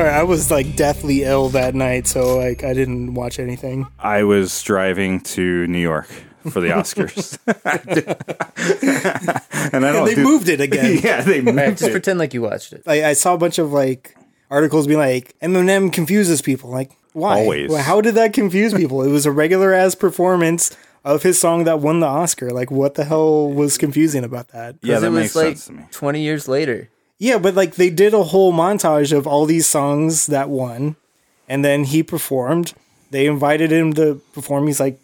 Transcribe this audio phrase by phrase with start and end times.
[0.00, 3.86] Sorry, I was like deathly ill that night, so like I didn't watch anything.
[3.98, 6.08] I was driving to New York
[6.48, 7.36] for the Oscars,
[9.74, 10.06] and I don't.
[10.06, 11.00] They do- moved it again.
[11.02, 11.92] Yeah, they moved Alright, just it.
[11.92, 12.86] pretend like you watched it.
[12.86, 14.16] Like I saw a bunch of like
[14.50, 16.70] articles being like Eminem confuses people.
[16.70, 17.40] Like why?
[17.40, 17.70] Always.
[17.70, 19.02] Well, how did that confuse people?
[19.02, 22.50] it was a regular ass performance of his song that won the Oscar.
[22.52, 24.76] Like what the hell was confusing about that?
[24.82, 25.82] Yeah, 'Cause that it was makes like sense to me.
[25.90, 26.88] 20 years later.
[27.20, 30.96] Yeah, but like they did a whole montage of all these songs that won,
[31.48, 32.72] and then he performed.
[33.10, 34.66] They invited him to perform.
[34.66, 34.98] He's like,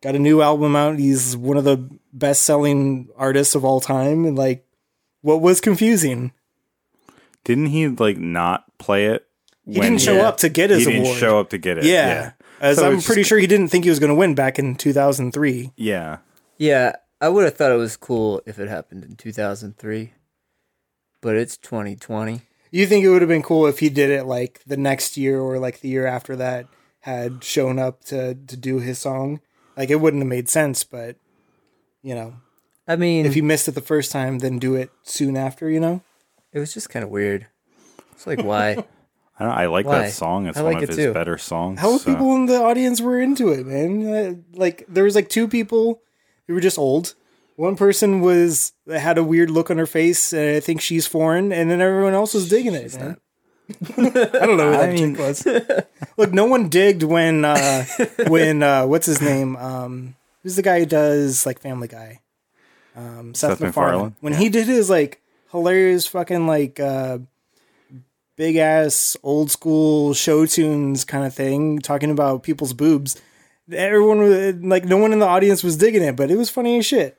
[0.00, 0.98] got a new album out.
[0.98, 1.76] He's one of the
[2.14, 4.24] best selling artists of all time.
[4.24, 4.64] And like,
[5.20, 6.32] what was confusing?
[7.44, 9.26] Didn't he like not play it?
[9.66, 10.28] He didn't show Yeah.
[10.28, 11.84] up to get his He his didn't show up to get it.
[11.84, 12.32] Yeah.
[12.60, 14.58] As So I'm pretty just- sure he didn't think he was going to win back
[14.58, 15.72] in 2003.
[15.76, 16.18] Yeah.
[16.58, 20.12] Yeah, I would have thought it was cool if it happened in 2003,
[21.20, 22.42] but it's 2020.
[22.70, 25.40] You think it would have been cool if he did it like the next year
[25.40, 26.66] or like the year after that
[27.00, 29.40] had shown up to to do his song?
[29.76, 31.16] Like it wouldn't have made sense, but
[32.02, 32.34] you know,
[32.86, 35.80] I mean, if he missed it the first time, then do it soon after, you
[35.80, 36.02] know?
[36.52, 37.46] it was just kind of weird.
[38.12, 38.70] It's like, why?
[39.38, 39.52] I don't.
[39.56, 40.00] I like Why?
[40.00, 40.46] that song.
[40.46, 41.12] It's I one like of it his too.
[41.14, 41.80] better songs.
[41.80, 44.06] How so- people in the audience were into it, man?
[44.06, 46.02] Uh, Like there was like two people
[46.46, 47.14] who were just old.
[47.60, 51.52] One person was had a weird look on her face, and I think she's foreign,
[51.52, 52.98] and then everyone else was digging it.
[52.98, 53.18] man.
[53.98, 55.46] I don't know who that I mean- was.
[56.16, 57.84] Look, no one digged when uh
[58.28, 59.56] when uh what's his name?
[59.56, 62.20] Um who's the guy who does like Family Guy?
[62.96, 63.92] Um Seth, Seth MacFarlane.
[63.92, 64.16] MacFarlane?
[64.20, 67.18] When he did his like hilarious fucking like uh
[68.36, 73.20] big ass old school show tunes kind of thing, talking about people's boobs.
[73.70, 76.78] Everyone was like no one in the audience was digging it, but it was funny
[76.78, 77.18] as shit.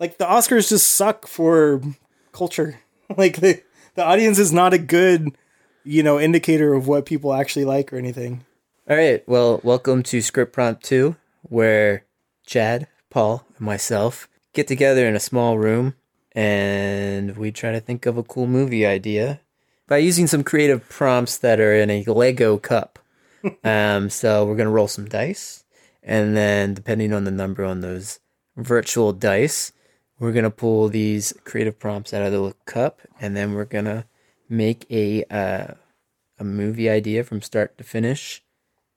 [0.00, 1.82] Like the Oscars just suck for
[2.32, 2.80] culture.
[3.16, 3.60] Like the
[3.96, 5.36] the audience is not a good,
[5.82, 8.44] you know, indicator of what people actually like or anything.
[8.88, 12.04] All right, well, welcome to Script Prompt 2, where
[12.46, 15.96] Chad, Paul, and myself get together in a small room
[16.32, 19.40] and we try to think of a cool movie idea
[19.88, 23.00] by using some creative prompts that are in a Lego cup.
[23.64, 25.64] um, so we're going to roll some dice,
[26.00, 28.20] and then depending on the number on those
[28.56, 29.72] virtual dice,
[30.20, 33.86] we're going to pull these creative prompts out of the cup, and then we're going
[33.86, 34.04] to
[34.48, 35.74] make a, uh,
[36.38, 38.42] a movie idea from start to finish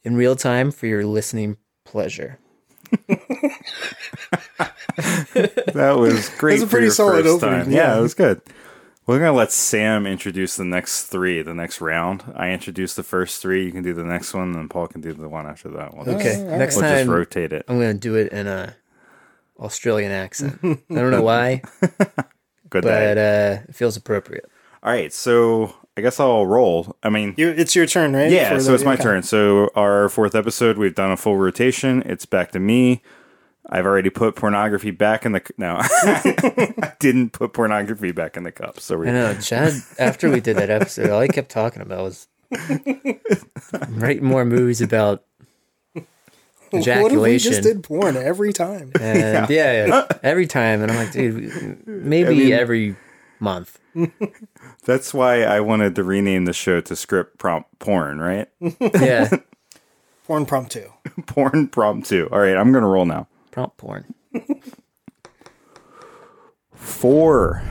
[0.03, 2.37] in real time for your listening pleasure.
[5.73, 6.59] That was great.
[6.59, 7.71] That's a for pretty your solid first opening, time.
[7.71, 7.93] Yeah.
[7.93, 7.97] yeah.
[7.97, 8.41] it was good.
[9.05, 12.23] We're gonna let Sam introduce the next three, the next round.
[12.35, 13.65] I introduce the first three.
[13.65, 15.93] You can do the next one, and Paul can do the one after that.
[15.93, 17.65] We'll Okay, just, next we'll just rotate it.
[17.67, 18.75] I'm going to do it in a
[19.59, 20.59] Australian accent.
[20.63, 21.61] I don't know why,
[22.69, 23.11] Good but day.
[23.59, 24.49] uh, it feels appropriate.
[24.81, 26.95] All right, so I guess I'll roll.
[27.03, 28.29] I mean, You, it's your turn, right?
[28.31, 28.49] yeah.
[28.55, 29.03] For So it's my okay.
[29.03, 29.23] turn.
[29.23, 32.01] So our fourth episode, we've done a full rotation.
[32.05, 33.01] It's back to me.
[33.69, 35.77] I've already put pornography back in the c- no.
[35.79, 38.79] I didn't put pornography back in the cup.
[38.81, 42.03] So we I know, Chad, after we did that episode, all he kept talking about
[42.03, 42.27] was
[43.89, 45.47] writing more movies about What
[46.73, 48.91] if we just did porn every time?
[48.99, 49.85] and yeah.
[49.85, 50.81] yeah, every time.
[50.81, 52.95] And I'm like, dude, maybe mean- every
[53.39, 53.79] month.
[54.85, 58.47] That's why I wanted to rename the show to script prompt porn, right?
[58.79, 59.29] Yeah,
[60.25, 60.91] porn prompt two.
[61.27, 62.27] porn prompt two.
[62.31, 63.27] All right, I'm gonna roll now.
[63.51, 64.13] prompt porn.
[66.73, 67.61] Four.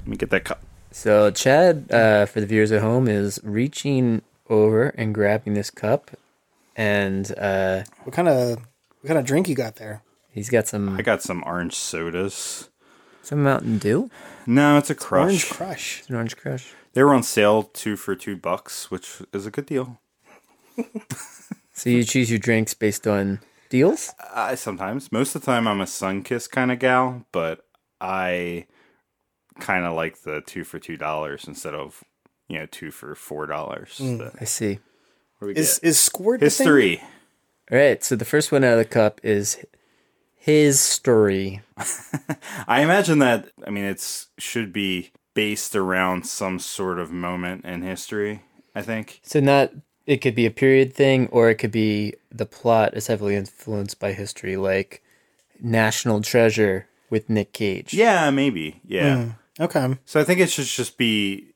[0.00, 0.62] Let me get that cup.
[0.90, 6.10] So Chad, uh, for the viewers at home, is reaching over and grabbing this cup,
[6.76, 8.58] and uh, What kind of
[9.00, 10.02] what kind of drink you got there?
[10.30, 12.68] he's got some I got some orange sodas.
[13.22, 14.10] some Mountain Dew,
[14.46, 15.22] No, it's a crush.
[15.24, 16.02] Orange Crush.
[16.08, 16.72] an Orange Crush.
[16.92, 20.00] They were on sale two for two bucks, which is a good deal.
[21.72, 23.40] So you choose your drinks based on
[23.70, 24.12] deals.
[24.34, 27.64] I sometimes, most of the time, I'm a Sunkist kind of gal, but
[28.00, 28.66] I
[29.60, 32.02] kind of like the two for two dollars instead of
[32.48, 33.98] you know two for four dollars.
[34.02, 34.36] Mm.
[34.40, 34.78] I see.
[35.42, 36.66] Is is squirt the thing?
[36.66, 37.02] History.
[37.70, 38.02] All right.
[38.02, 39.64] So the first one out of the cup is
[40.36, 41.62] his story.
[42.68, 43.50] I imagine that.
[43.66, 48.42] I mean, it's should be based around some sort of moment in history.
[48.74, 49.20] I think.
[49.22, 49.72] So not
[50.06, 53.98] it could be a period thing, or it could be the plot is heavily influenced
[53.98, 55.02] by history, like
[55.60, 57.94] National Treasure with Nick Cage.
[57.94, 58.80] Yeah, maybe.
[58.84, 59.16] Yeah.
[59.16, 59.36] Mm.
[59.60, 59.98] Okay.
[60.04, 61.52] So I think it should just be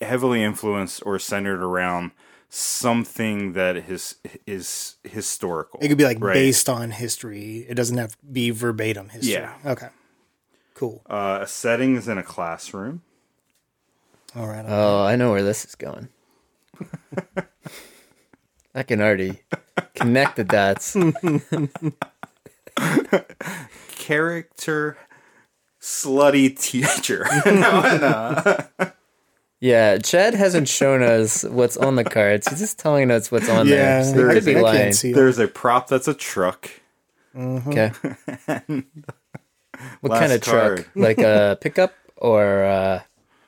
[0.00, 2.12] heavily influenced or centered around
[2.50, 4.16] something that is
[4.46, 5.80] is historical.
[5.80, 6.34] It could be like right?
[6.34, 7.64] based on history.
[7.68, 9.32] It doesn't have to be verbatim history.
[9.32, 9.54] Yeah.
[9.64, 9.88] Okay.
[10.74, 11.02] Cool.
[11.08, 13.02] Uh, a setting is in a classroom.
[14.36, 14.64] All right.
[14.66, 16.08] Oh, I know where this is going.
[18.74, 19.40] I can already
[19.94, 20.96] connect the dots.
[23.88, 24.96] Character
[25.80, 27.26] slutty teacher.
[27.46, 27.98] no,
[28.78, 28.92] no.
[29.60, 32.48] Yeah, Chad hasn't shown us what's on the cards.
[32.48, 34.04] He's just telling us what's on Yeah, there.
[34.04, 34.92] So he could be I can't lying.
[34.94, 35.12] see.
[35.12, 36.70] There's a prop that's a truck.
[37.36, 37.92] Okay.
[40.00, 40.76] what kind of card.
[40.78, 40.88] truck?
[40.94, 43.02] Like a pickup or uh,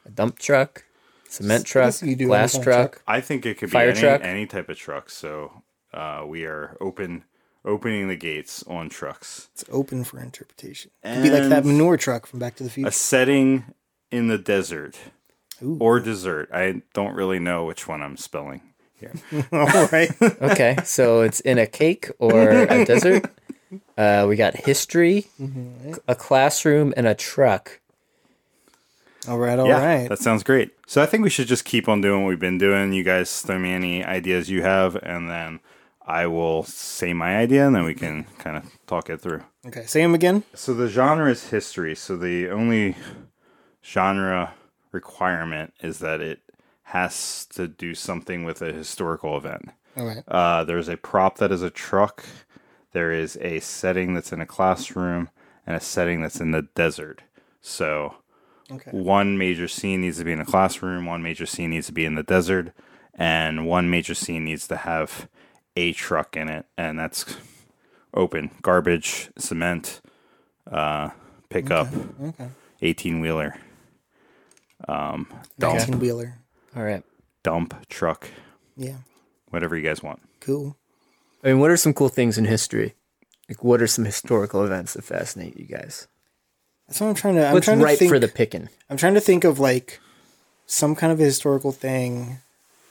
[0.07, 0.85] a dump truck?
[1.29, 2.01] Cement truck?
[2.03, 3.03] you do Glass any truck?
[3.07, 4.21] I think it could be Fire any, truck?
[4.23, 5.09] any type of truck.
[5.09, 5.63] So
[5.95, 7.25] uh, we are open
[7.65, 9.49] opening the gates on trucks.
[9.55, 10.91] It's open for interpretation.
[11.03, 12.89] It could be like that manure truck from Back to the Future.
[12.89, 13.65] A setting
[14.11, 14.97] in the desert
[15.63, 15.77] Ooh.
[15.81, 16.51] or dessert.
[16.53, 18.61] I don't really know which one I'm spelling
[18.99, 19.13] here.
[19.53, 20.11] All right.
[20.23, 23.27] Okay, so it's in a cake or a dessert.
[23.97, 25.93] Uh, we got history, Mm-hmm.
[26.09, 27.81] a classroom, and a truck.
[29.29, 29.59] All right.
[29.59, 30.03] All right.
[30.03, 30.73] yeah, that sounds great.
[30.87, 32.93] So I think we should just keep on doing what we've been doing.
[32.93, 35.61] You guys throw me any ideas you have, and then
[36.05, 39.43] I will say my idea, and then we can kind of talk it through.
[39.67, 39.85] Okay.
[39.87, 40.43] Say them again.
[40.55, 41.95] So the genre is history.
[41.95, 42.97] So the only
[43.85, 44.55] genre
[44.93, 46.41] requirement is that it
[46.85, 49.71] has to do something with a historical event.
[49.97, 50.23] Right.
[50.29, 52.25] Uh, there's a prop that is a truck.
[52.93, 55.31] There is a setting that's in a classroom
[55.67, 57.23] and a setting that's in the desert.
[57.61, 58.17] So
[58.71, 58.91] Okay.
[58.91, 62.05] one major scene needs to be in a classroom, one major scene needs to be
[62.07, 62.73] in the desert,
[63.15, 65.29] and one major scene needs to have
[65.77, 67.37] a truck in it, and that's
[68.15, 70.01] open garbage, cement,
[70.71, 71.11] uh,
[71.51, 71.89] pickup,
[72.23, 72.49] Okay.
[72.81, 73.57] eighteen wheeler,
[74.89, 75.27] um,
[75.59, 76.39] dump, Nineteen wheeler.
[76.77, 77.03] All right.
[77.43, 78.29] dump truck,
[78.77, 78.97] Yeah.
[79.51, 80.21] whatever you guys want.
[80.41, 80.77] Cool.
[81.45, 82.95] I mean, what are some cool things in history?
[83.49, 86.07] Like, what are some historical events that fascinate you guys?
[86.89, 87.47] That's what I'm trying to.
[87.47, 88.69] I'm What's trying to right think, for the picking?
[88.89, 90.01] I'm trying to think of like
[90.67, 92.39] some kind of a historical thing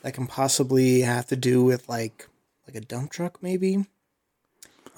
[0.02, 2.28] that can possibly have to do with like
[2.68, 3.86] like a dump truck, maybe.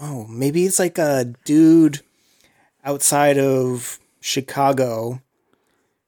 [0.01, 2.01] Oh, maybe it's like a dude
[2.84, 5.22] outside of Chicago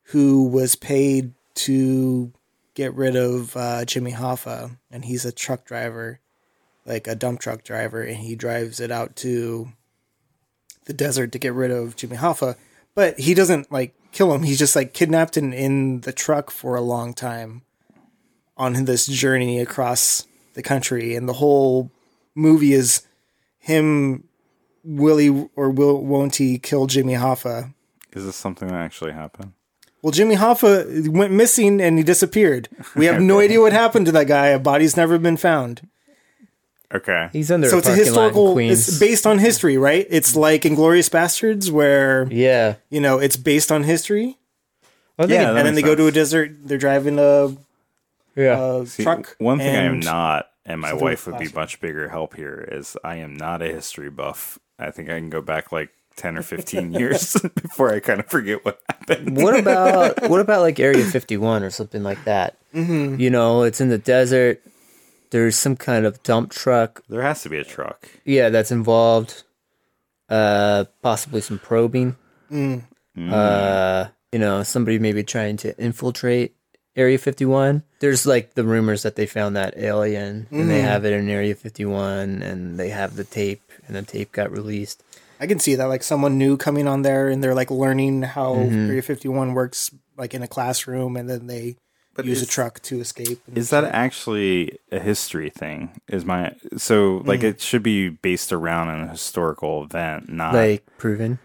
[0.09, 2.31] who was paid to
[2.73, 6.19] get rid of uh, Jimmy Hoffa, and he's a truck driver,
[6.85, 9.69] like a dump truck driver, and he drives it out to
[10.85, 12.55] the desert to get rid of Jimmy Hoffa.
[12.93, 14.43] But he doesn't like kill him.
[14.43, 17.63] He's just like kidnapped and in the truck for a long time
[18.57, 21.91] on this journey across the country, and the whole
[22.35, 23.07] movie is
[23.57, 24.27] him.
[24.83, 27.73] Will he or will won't he kill Jimmy Hoffa?
[28.13, 29.53] Is this something that actually happened?
[30.05, 32.69] Well, Jimmy Hoffa went missing and he disappeared.
[32.95, 34.49] We have no idea what happened to that guy.
[34.49, 35.89] A body's never been found.
[36.93, 37.29] Okay.
[37.33, 38.59] He's under so a it's a parking lot in historical.
[38.59, 40.05] It's based on history, right?
[40.11, 42.75] It's like Inglourious Basterds, where yeah.
[42.91, 44.37] you know it's based on history,
[45.17, 46.51] I'm Yeah, and then they makes go to a desert.
[46.63, 47.55] They're driving a,
[48.35, 48.59] yeah.
[48.61, 49.35] a See, truck.
[49.39, 52.95] One thing I am not, and my wife would be much bigger help here, is
[53.03, 54.59] I am not a history buff.
[54.77, 58.27] I think I can go back like 10 or 15 years before I kind of
[58.27, 59.37] forget what happened.
[59.37, 62.57] what about what about like Area 51 or something like that?
[62.73, 63.19] Mm-hmm.
[63.19, 64.61] You know, it's in the desert.
[65.31, 67.03] There's some kind of dump truck.
[67.09, 68.09] There has to be a truck.
[68.23, 69.43] Yeah, that's involved.
[70.29, 72.15] Uh, possibly some probing.
[73.17, 76.55] Uh, you know, somebody maybe trying to infiltrate
[76.95, 77.83] Area 51.
[77.99, 81.55] There's like the rumors that they found that alien and they have it in Area
[81.55, 85.03] 51 and they have the tape and the tape got released.
[85.39, 88.53] I can see that, like someone new coming on there, and they're like learning how
[88.55, 88.89] Mm-hmm.
[88.89, 91.75] Area Fifty One works, like in a classroom, and then they
[92.23, 93.41] use a truck to escape.
[93.47, 93.93] and Is that shit.
[93.93, 95.99] actually a history thing?
[96.07, 97.49] Is my so like Mm.
[97.49, 101.39] it should be based around an historical event, not Like proven.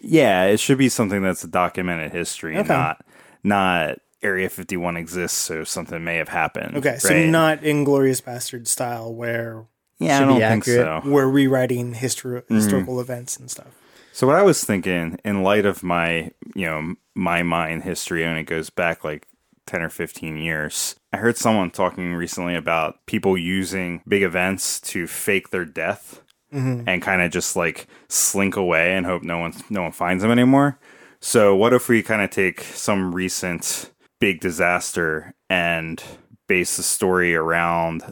[0.00, 0.44] yeah.
[0.46, 2.74] It should be something that's a documented history, and Okay.
[2.76, 3.04] not
[3.44, 6.76] not Area Fifty One exists, so something may have happened.
[6.78, 6.96] okay?
[6.98, 7.28] So right?
[7.28, 9.66] not Inglourious Basterd style, where
[9.98, 11.02] yeah, I don't be think accurate.
[11.04, 11.08] so.
[11.10, 12.54] we're rewriting histor- Mm-hmm.
[12.54, 13.68] historical events and stuff.
[14.12, 18.38] So what I was thinking, in light of my, you know, my mind history, and
[18.38, 19.26] it goes back like
[19.66, 20.96] ten or fifteen years.
[21.12, 26.20] I heard someone talking recently about people using big events to fake their death
[26.52, 30.32] and kind of just like slink away and hope no one no one finds them
[30.32, 30.78] anymore.
[31.20, 36.02] So what if we kind of take some recent big disaster and
[36.48, 38.04] base the story around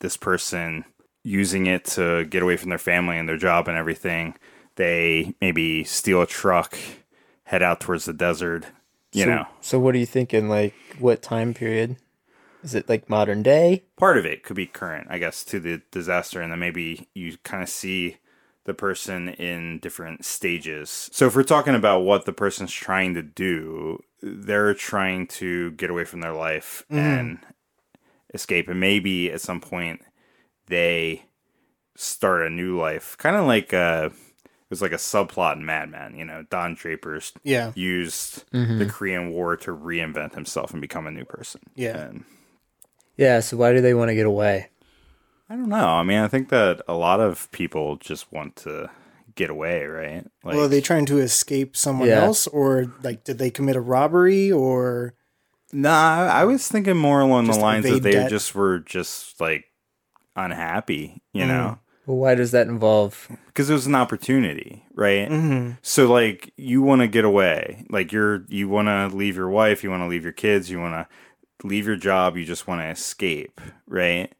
[0.00, 0.84] this person
[1.26, 4.36] using it to get away from their family and their job and everything.
[4.76, 6.78] They maybe steal a truck,
[7.44, 8.64] head out towards the desert,
[9.12, 9.46] you so, know.
[9.60, 10.48] So what are you thinking?
[10.48, 11.96] Like what time period?
[12.62, 13.84] Is it like modern day?
[13.96, 17.36] Part of it could be current, I guess, to the disaster, and then maybe you
[17.42, 18.18] kind of see
[18.64, 21.08] the person in different stages.
[21.12, 25.90] So if we're talking about what the person's trying to do, they're trying to get
[25.90, 26.98] away from their life mm-hmm.
[26.98, 27.38] and
[28.34, 30.02] escape, and maybe at some point
[30.66, 31.24] they
[31.96, 35.90] start a new life, kind of like uh it was like a subplot in Mad
[35.90, 36.16] Men.
[36.16, 37.72] You know, Don Draper's Yeah.
[37.74, 41.60] used the Korean War to reinvent himself and become a new person.
[41.76, 41.96] Yeah.
[41.96, 42.24] And
[43.16, 44.68] Yeah, so why do they want to get away?
[45.48, 45.86] I don't know.
[45.90, 48.90] I mean, I think that a lot of people just want to
[49.36, 50.24] get away, right?
[50.42, 52.24] Like, well, are they trying to escape someone Yeah.
[52.24, 55.14] else, or like did they commit a robbery, or
[55.72, 58.30] Nah, I was thinking more along the lines that they debt?
[58.30, 59.66] just were just like
[60.36, 61.48] unhappy, you Mm.
[61.48, 63.28] know, Well, why does that involve?
[63.46, 65.28] because it was an opportunity, right?
[65.28, 65.72] mm-hmm.
[65.82, 69.82] So like you want to get away, like you're you want to leave your wife,
[69.82, 72.80] you want to leave your kids, you want to leave your job, you just want
[72.82, 74.32] to escape, right?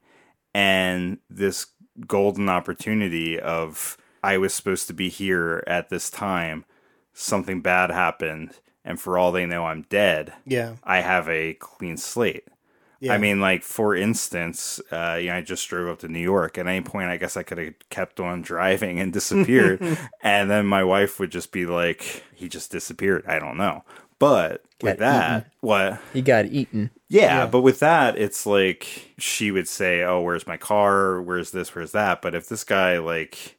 [0.54, 1.66] And this
[2.06, 6.64] golden opportunity of I was supposed to be here at this time,
[7.12, 8.52] something bad happened,
[8.84, 10.32] and for all they know, I'm dead.
[10.44, 12.44] yeah, I have a clean slate.
[13.00, 13.12] Yeah.
[13.12, 16.58] I mean, like for instance, uh, you know, I just drove up to New York.
[16.58, 19.80] At any point, I guess I could have kept on driving and disappeared,
[20.22, 23.84] and then my wife would just be like, "He just disappeared." I don't know,
[24.18, 26.00] but with Got that, what?
[26.12, 26.90] He got eaten.
[27.08, 31.20] Yeah, but with that, it's like she would say, "Oh, where's my car?
[31.20, 31.74] Where's this?
[31.74, 33.58] Where's that?" But if this guy like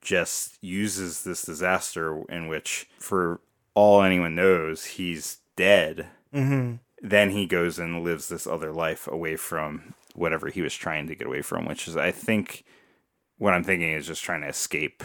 [0.00, 3.40] just uses this disaster in which, for
[3.74, 6.76] all anyone knows, he's dead, mm-hmm.
[7.02, 11.14] Then he goes and lives this other life away from whatever he was trying to
[11.16, 12.64] get away from, which is, I think,
[13.38, 15.02] what I'm thinking is just trying to escape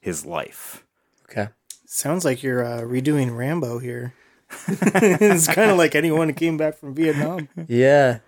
[0.00, 0.84] his life.
[1.24, 1.48] Okay.
[1.84, 4.14] sounds like you're uh, redoing Rambo here.
[4.68, 7.48] it's kind of like anyone who came back from Vietnam.
[7.66, 8.20] Yeah.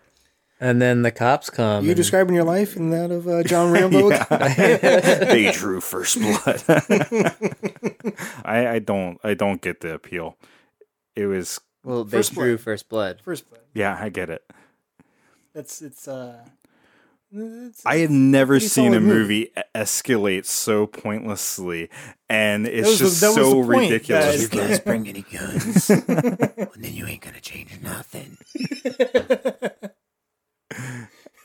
[0.60, 1.84] And then the cops come.
[1.84, 4.10] You and- describing your life in that of uh, John Rambo?
[4.28, 6.64] they drew first blood.
[8.44, 10.36] I, I don't I don't get the appeal.
[11.14, 12.60] It was well, they First drew blood.
[12.60, 13.20] first blood.
[13.24, 13.62] First, blood.
[13.74, 14.42] yeah, I get it.
[15.54, 16.44] that's it's uh,
[17.30, 21.90] it's, I have never seen a solid movie e- escalate so pointlessly,
[22.28, 24.48] and it's was the- just so the point, ridiculous.
[24.48, 24.68] guys.
[24.68, 26.08] guys bring any guns, and
[26.78, 28.36] then you ain't gonna change nothing.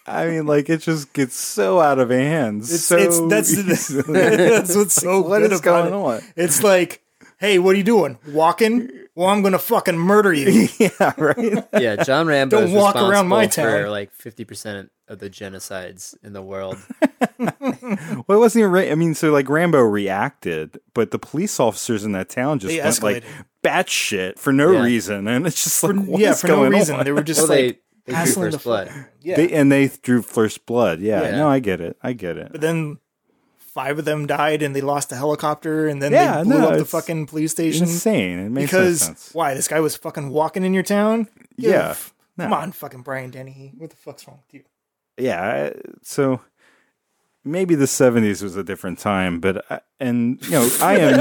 [0.06, 2.62] I mean, like it just gets so out of hand.
[2.63, 4.04] it's, so it's that's easily.
[4.20, 6.18] that's what's so What good is about going it.
[6.18, 6.22] on?
[6.36, 7.02] It's like,
[7.40, 8.18] hey, what are you doing?
[8.28, 8.90] Walking?
[9.15, 10.67] Well, I'm gonna fucking murder you.
[10.79, 11.65] yeah, right.
[11.79, 13.91] Yeah, John Rambo Don't is walk around my responsible for town.
[13.91, 16.77] like 50% of the genocides in the world.
[17.39, 18.72] Well, it wasn't even.
[18.72, 22.74] Ra- I mean, so like Rambo reacted, but the police officers in that town just
[22.74, 23.46] They went like escalated.
[23.63, 24.84] batshit for no Yeah.
[24.84, 26.96] reason, and it's just like, what yeah, is for no reason.
[26.98, 27.05] on?
[27.05, 27.67] They were just well, like they,
[28.05, 28.91] they drew hassling the first blood.
[29.22, 31.00] Yeah, They, and they drew first blood.
[31.01, 31.32] Yeah, Yeah.
[31.38, 31.98] no, I get it.
[32.01, 32.51] I get it.
[32.51, 32.98] but then
[33.74, 36.70] five of them died, and they lost the helicopter, and then Yeah, they blew no,
[36.70, 38.39] up the fucking police station Insane.
[38.39, 39.30] It makes no because sense.
[39.34, 39.53] why?
[39.56, 41.27] This guy was fucking walking in your town.
[41.58, 41.96] Give- Yeah.
[42.38, 42.46] No.
[42.46, 43.74] Come on, fucking Brian Dennehy.
[43.77, 44.63] What the fuck's wrong with you?
[45.18, 45.70] yeah
[46.01, 46.42] so
[47.45, 51.19] maybe the 70s was a different time but I, and you know i am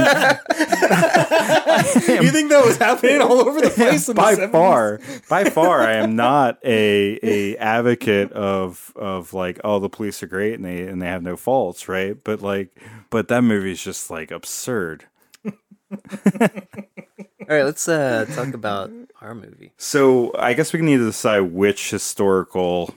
[2.22, 4.08] you think that was happening all over the place?
[4.08, 4.52] in the by 70s?
[4.52, 10.22] far by far i am not a a advocate of of like oh the police
[10.22, 12.70] are great and they and they have no faults right but like
[13.10, 15.06] but that movie is just like absurd
[17.50, 19.72] All right, let's uh, talk about our movie.
[19.76, 22.94] so i guess we need to decide which historical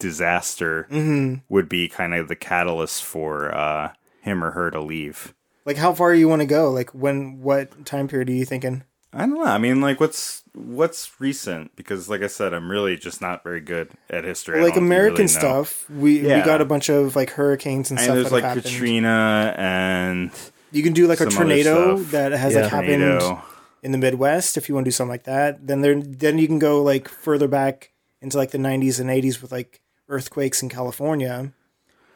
[0.00, 1.34] disaster Mm-hmm.
[1.48, 3.92] would be kind of the catalyst for uh
[4.22, 5.32] him or her to leave
[5.64, 6.70] Like, how far you want to go?
[6.70, 7.40] Like, when?
[7.40, 8.82] What time period are you thinking?
[9.12, 9.42] I don't know.
[9.44, 11.74] I mean, like, what's what's recent?
[11.76, 14.62] Because, like I said, I'm really just not very good at history.
[14.62, 15.88] Like American really stuff.
[15.90, 18.64] We we got a bunch of like hurricanes and I stuff there's like happened.
[18.64, 20.30] Katrina and
[20.72, 22.62] You can do like a tornado that has Yeah.
[22.62, 23.42] like happened tornado.
[23.82, 24.56] in the Midwest.
[24.56, 27.08] If you want to do something like that, then there then you can go like
[27.08, 27.92] further back
[28.22, 31.52] into like the 90s and 80s with like earthquakes in California.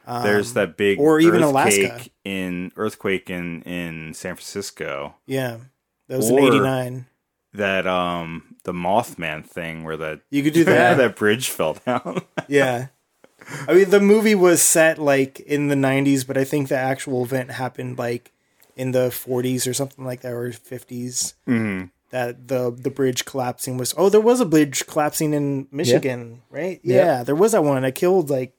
[0.07, 2.11] there's that big Um, or even earthquake Alaska.
[2.25, 5.15] in earthquake in in San Francisco.
[5.27, 5.59] Yeah,
[6.09, 7.07] that was Or- in '89.
[7.55, 11.17] That um the Mothman thing where that You could do that, that.
[11.17, 12.23] bridge fell down.
[12.49, 12.89] yeah.
[13.69, 17.25] I mean, the movie was set like in the 90s, but I think the actual
[17.25, 18.33] event happened like
[18.75, 21.35] in the 40s or something like that, or 50s.
[21.47, 21.91] Mhm.
[22.15, 23.93] That the the bridge collapsing was.
[23.99, 26.79] Oh, there was a bridge collapsing in Michigan, right?
[26.85, 26.97] Yeah.
[27.19, 28.53] Yeah, there was that one that killed like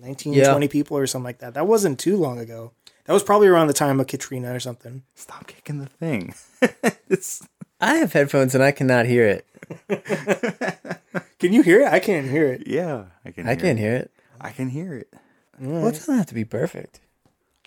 [0.00, 0.50] 19, Yeah.
[0.50, 1.54] 20 people or something like that.
[1.54, 2.72] That wasn't too long ago.
[3.04, 5.04] That was probably around the time of Katrina or something.
[5.14, 6.34] Stop kicking the thing.
[7.08, 7.46] it's
[7.80, 9.46] I have headphones and I cannot hear it.
[11.38, 11.88] Can you hear it?
[11.92, 12.66] I can't hear it.
[12.66, 13.46] yeah, I can.
[13.46, 13.82] I hear can't it.
[13.82, 14.10] hear it.
[14.40, 15.12] I can hear it.
[15.60, 17.00] Well, it doesn't have to be perfect.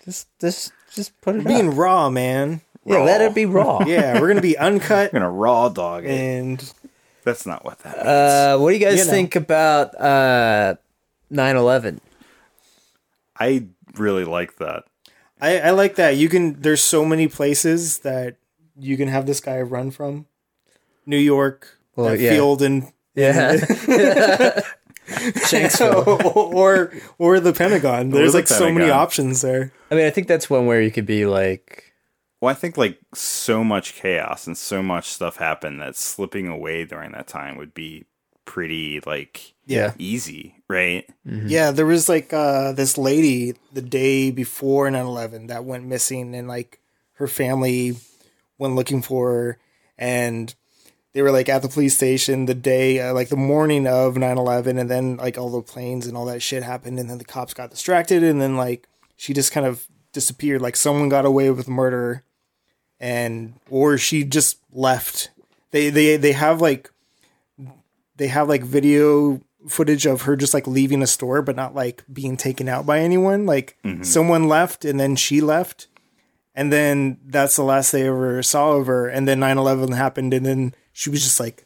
[0.03, 1.77] Just, just, just put it Being up.
[1.77, 2.62] raw, man.
[2.86, 3.84] Yeah, let it be raw.
[3.88, 6.12] Yeah, we're gonna be uncut We're gonna raw dog it.
[6.12, 6.74] and
[7.24, 8.08] That's not what that means.
[8.08, 9.12] Uh, what do you guys You know.
[9.12, 10.75] think about uh,
[11.32, 12.00] 9/11?
[13.39, 13.65] I
[13.96, 14.84] really like that.
[15.42, 16.15] I, I like that.
[16.15, 16.62] You can.
[16.62, 18.38] There's so many places that
[18.80, 20.27] you can have this guy run from.
[21.06, 22.30] New York, Well, that yeah.
[22.32, 23.54] field, and Yeah,
[25.08, 26.36] Shanksville.
[26.36, 28.10] or or the Pentagon.
[28.10, 29.72] There's the like so many options there.
[29.92, 31.94] I mean, I think that's one where you could be like,
[32.45, 36.85] Well, I think like so much chaos and so much stuff happened that slipping away
[36.85, 38.05] during that time would be
[38.45, 39.93] pretty like Yeah.
[39.97, 41.09] easy, right?
[41.25, 46.47] Yeah, there was like uh, this lady the day before 9/11 that went missing, and
[46.47, 46.79] like
[47.13, 47.95] her family
[48.59, 49.57] went looking for her,
[49.97, 50.53] and
[51.13, 54.77] they were like at the police station the day, uh, like the morning of 9/11,
[54.79, 57.55] and then like all the planes and all that shit happened, and then the cops
[57.55, 58.87] got distracted, and then like
[59.17, 62.23] she just kind of disappeared, like someone got away with murder,
[62.99, 65.29] and or she just left.
[65.71, 66.91] They they they have like
[68.17, 72.03] they have like video footage of her just like leaving a store but not like
[72.11, 74.03] being taken out by anyone like mm-hmm.
[74.03, 75.87] someone left and then she left
[76.53, 80.45] and then that's the last they ever saw of her and then 9-11 happened and
[80.45, 81.65] then she was just like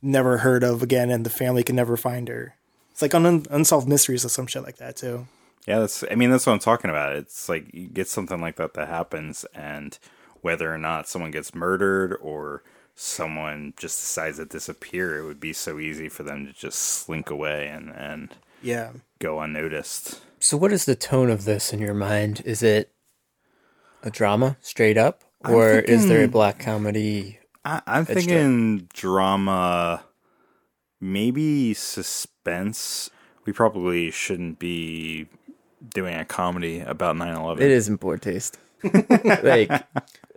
[0.00, 2.54] never heard of again and the family can never find her
[2.92, 5.26] it's like on Un- unsolved mysteries or some shit like that too
[5.66, 6.02] Yeah, that's.
[6.10, 7.14] I mean, that's what I'm talking about.
[7.14, 9.96] It's like you get something like that that happens, and
[10.42, 12.62] whether or not someone gets murdered or
[12.94, 17.30] someone just decides to disappear, it would be so easy for them to just slink
[17.30, 20.20] away and and yeah go unnoticed.
[20.38, 22.42] so what is the tone of this in your mind?
[22.44, 22.92] Is it
[24.02, 27.38] a drama straight up, or is there a black comedy?
[27.64, 30.04] I, I'm Edged thinking drama,
[31.00, 33.10] maybe suspense.
[33.44, 35.26] We probably shouldn't be
[35.88, 37.60] doing a comedy about 9/11.
[37.60, 38.58] It is in poor taste.
[39.42, 39.70] like,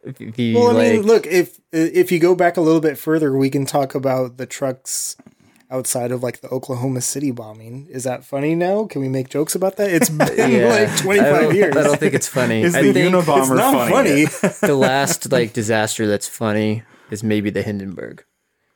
[0.06, 2.98] if you well i like, mean look if if you go back a little bit
[2.98, 5.15] further we can talk about the trucks
[5.72, 7.88] outside of like the Oklahoma City bombing.
[7.89, 8.86] Is that funny now?
[8.86, 9.91] Can we make jokes about that?
[9.91, 11.76] It's been yeah, like 25 don't- years.
[11.76, 12.62] I don't think it's funny.
[12.62, 14.26] Is I the think Unabomber it's not funny?
[14.28, 14.54] funny.
[14.62, 18.24] the last like disaster that's funny is maybe the Hindenburg.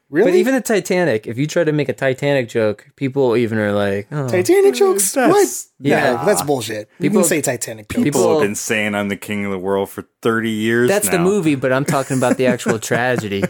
[0.10, 0.32] Really?
[0.32, 3.72] But even the Titanic, if you try to make a Titanic joke, people even are
[3.72, 4.28] like, oh.
[4.28, 5.12] Titanic jokes?
[5.12, 5.32] That's-
[5.78, 5.88] what?
[5.88, 6.13] yeah.
[6.15, 6.89] No, that's bullshit.
[7.00, 8.04] You People- can say Titanic jokes.
[8.04, 10.89] People, people- have been saying I'm the king of the world for 30 years.
[10.89, 13.43] that's the movie, but I'm talking about the actual tragedy.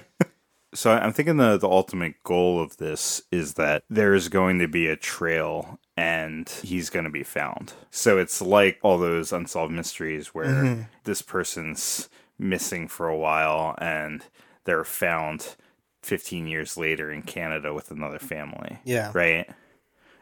[0.73, 4.67] So I'm thinking the the ultimate goal of this is that there is going to
[4.67, 7.73] be a trail and he's going to be found.
[7.89, 10.81] So it's like all those unsolved mysteries where mm-hmm.
[11.05, 14.23] this person's missing for a while and
[14.65, 15.55] they're found
[16.01, 18.79] 15 years later in Canada with another family.
[18.83, 19.11] Yeah.
[19.13, 19.49] Right?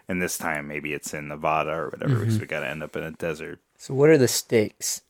[0.08, 2.42] And this time maybe it's in Nevada or whatever because mm-hmm.
[2.42, 3.60] we got to end up in a desert.
[3.78, 5.02] So, what are the stakes?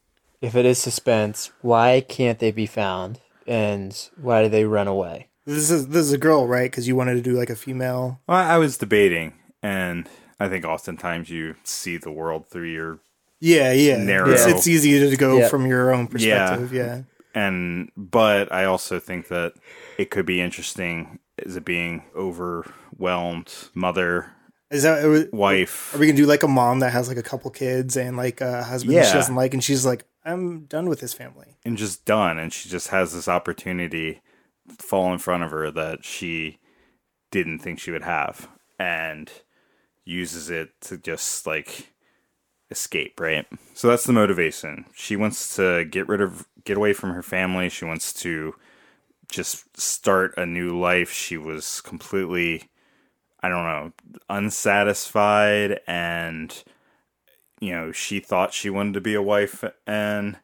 [0.42, 3.20] If it is suspense, why can't they be found?
[3.48, 5.28] And why do they run away?
[5.46, 6.70] This is this is a girl, right?
[6.70, 8.20] Because you wanted to do like a female.
[8.28, 13.00] Well, I was debating and I think oftentimes you see the world through your
[13.40, 13.98] Yeah, yeah.
[13.98, 14.30] Narrow.
[14.32, 15.48] It's, it's easy to go Yeah.
[15.48, 16.74] from your own perspective.
[16.74, 17.04] Yeah.
[17.38, 19.54] And but I also think that
[19.98, 24.32] it could be interesting as it being overwhelmed mother
[24.72, 25.94] Is that are wife.
[25.94, 28.42] Are we gonna do like a mom that has like a couple kids and like
[28.42, 29.08] a husband that Yeah.
[29.12, 31.56] she doesn't like, and she's like, I'm done with this family.
[31.64, 34.22] and just done and she just has this opportunity
[34.80, 36.58] fall in front of her that she
[37.32, 39.32] didn't think she would have and
[40.06, 41.94] uses it to just like
[42.72, 43.46] escape right?
[43.74, 44.86] So that's the motivation.
[44.96, 47.70] She wants to get rid of get away from her family.
[47.70, 48.56] She wants to
[49.30, 51.12] just start a new life.
[51.12, 52.70] She was completely
[53.42, 53.92] i don't know
[54.30, 56.64] unsatisfied and
[57.60, 60.38] you know she thought she wanted to be a wife and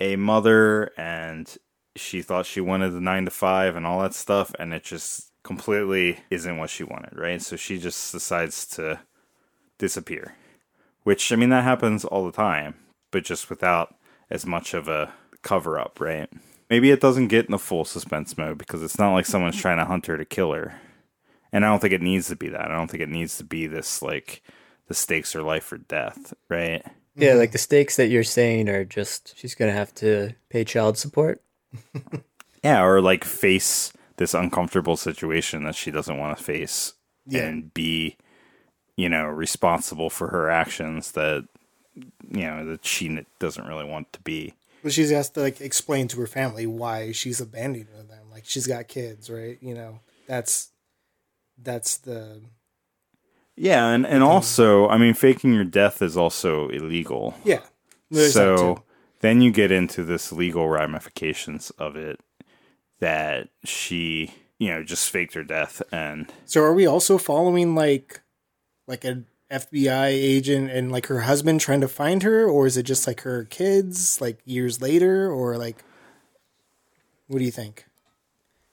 [0.00, 1.56] a mother and
[1.94, 5.30] she thought she wanted the nine to five and all that stuff and it just
[5.42, 7.42] completely isn't what she wanted right?
[7.42, 9.00] So she just decides to
[9.78, 10.34] disappear
[11.04, 12.74] which i mean that happens all the time
[13.10, 13.94] but just without
[14.30, 15.12] as much of a
[15.42, 16.28] cover up right
[16.70, 19.78] maybe it doesn't get in the full suspense mode because it's not like someone's trying
[19.78, 20.74] to hunt her to kill her
[21.52, 23.44] and i don't think it needs to be that i don't think it needs to
[23.44, 24.42] be this like
[24.88, 26.84] the stakes are life or death right
[27.14, 30.96] Yeah, like the stakes that you're saying are just she's gonna have to pay child
[30.98, 31.42] support.
[32.64, 36.92] Yeah, or like face this uncomfortable situation that she doesn't want to face
[37.26, 37.42] Yeah.
[37.42, 38.16] and be,
[38.96, 41.46] you know, responsible for her actions that,
[41.94, 44.54] you know, that she doesn't really want to be.
[44.82, 48.30] But she's has to like explain to her family why she's abandoning them.
[48.30, 49.58] Like she's got kids, right?
[49.60, 50.70] You know, that's
[51.62, 52.42] that's the
[53.56, 57.34] Yeah, and, and also, I mean, faking your death is also illegal.
[57.44, 57.60] yeah.
[58.10, 58.82] So
[59.20, 62.20] then you get into this legal ramifications of it
[62.98, 65.82] that she you know, just faked her death.
[65.90, 68.21] And So are we also following like
[68.86, 72.84] like an FBI agent and like her husband trying to find her, or is it
[72.84, 75.84] just like her kids like years later, or like
[77.28, 77.86] what do you think?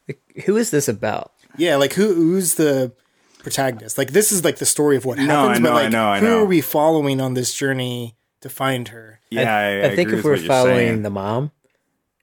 [0.08, 1.34] Like, Who is this about?
[1.58, 2.94] Yeah, like who who's the
[3.40, 3.98] protagonist?
[3.98, 5.90] Like this is like the story of what No, happens, I know, but like I
[5.90, 6.40] know, I who know.
[6.40, 9.20] are we following on this journey to find her?
[9.30, 11.02] yeah, I, I, think agree if with we're what you're following saying.
[11.04, 11.52] the mom,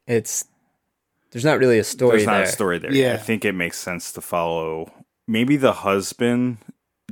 [0.06, 0.44] it's
[1.30, 2.42] there's not really a story There's not there.
[2.44, 2.92] a story there.
[2.94, 3.14] Yeah.
[3.14, 4.90] I think it makes sense to follow.
[5.28, 6.58] Maybe the husband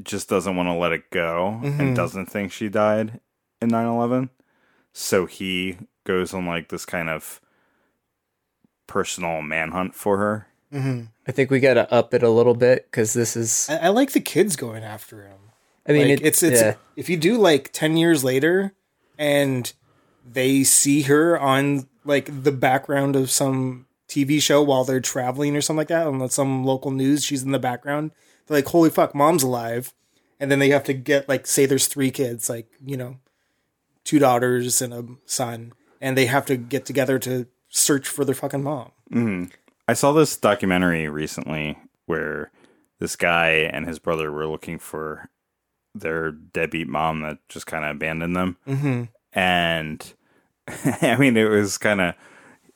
[0.02, 1.78] just doesn't want to let it go Mhm.
[1.78, 3.20] and doesn't think she died
[3.62, 4.30] in 9/11.
[4.92, 7.40] So he goes on like this kind of
[8.86, 10.46] personal manhunt for her.
[10.70, 13.68] hmm I think we got to up it a little bit because this is.
[13.70, 15.38] I, I like the kids going after him.
[15.88, 16.74] I mean, like, it- it's it's yeah.
[16.96, 18.74] if you do like ten years later,
[19.16, 19.72] and
[20.30, 25.60] they see her on like the background of some TV show while they're traveling or
[25.62, 28.10] something like that on some local news, she's in the background.
[28.46, 29.92] They're like, "Holy fuck, mom's alive!"
[30.40, 33.16] And then they have to get like, say, there's three kids, like you know,
[34.04, 38.34] two daughters and a son, and they have to get together to search for their
[38.34, 38.92] fucking mom.
[39.10, 39.44] hmm
[39.86, 41.76] I saw this documentary recently
[42.06, 42.50] where
[43.00, 45.28] this guy and his brother were looking for
[45.94, 48.56] their deadbeat mom that just kind of abandoned them.
[48.66, 49.02] Mm-hmm.
[49.38, 50.14] And
[51.02, 52.14] I mean, it was kind of.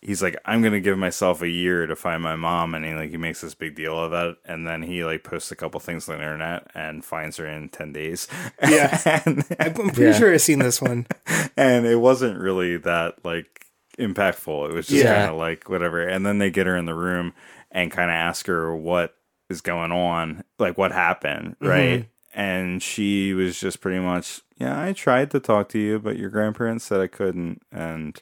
[0.01, 3.11] He's like, I'm gonna give myself a year to find my mom, and he like
[3.11, 6.09] he makes this big deal of it, and then he like posts a couple things
[6.09, 8.29] on the internet and finds her in ten days.
[8.63, 9.01] Yeah.
[9.27, 10.13] and, I'm pretty Yeah.
[10.13, 11.07] sure I've seen this one.
[11.57, 13.67] and it wasn't really that like
[13.99, 14.71] impactful.
[14.71, 15.15] It was just Yeah.
[15.17, 16.07] kind of like whatever.
[16.07, 17.33] And then they get her in the room
[17.73, 19.15] and kind of ask her what
[19.51, 21.67] is going on, like what happened, mm-hmm.
[21.67, 22.09] right?
[22.35, 26.31] And she was just pretty much, yeah, I tried to talk to you, but your
[26.31, 28.21] grandparents said I couldn't, and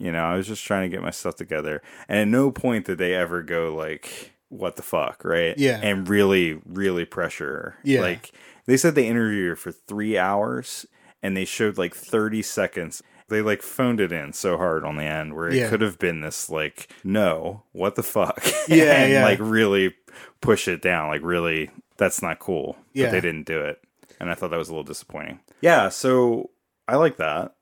[0.00, 1.82] you know, I was just trying to get my stuff together.
[2.08, 5.56] And at no point did they ever go like, "What the fuck," right?
[5.58, 5.78] Yeah.
[5.82, 7.74] and really, really pressure her.
[7.84, 8.00] Yeah.
[8.00, 8.32] like
[8.66, 10.86] they said they interviewed her for three hours,
[11.22, 13.02] and they showed like thirty seconds.
[13.28, 15.68] They like phoned it in so hard on the end where it Yeah.
[15.68, 18.42] could have been this like, no, what the fuck?
[18.68, 19.24] Yeah, and yeah.
[19.24, 19.94] like really
[20.40, 22.76] push it down, like really, that's not cool.
[22.92, 23.06] Yeah.
[23.06, 23.80] But they didn't do it,
[24.18, 25.40] and I thought that was a little disappointing.
[25.60, 26.50] Yeah, so
[26.88, 27.54] I like that.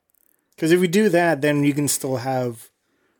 [0.59, 2.69] Because if we do that, then you can still have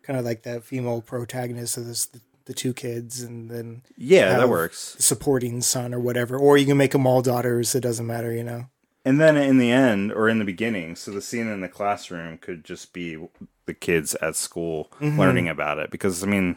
[0.03, 4.39] kind of like that female protagonist of this, the, the two kids, and then Yeah,
[4.39, 4.97] that works.
[4.99, 6.37] supporting son or whatever.
[6.37, 7.77] Or you can make them all daughters.
[7.77, 8.67] It doesn't matter, you know.
[9.05, 12.39] And then in the end, or in the beginning, so the scene in the classroom
[12.39, 13.29] could just be
[13.67, 15.17] the kids at school mm-hmm.
[15.17, 15.93] learning about it.
[15.93, 16.57] Because, I mean,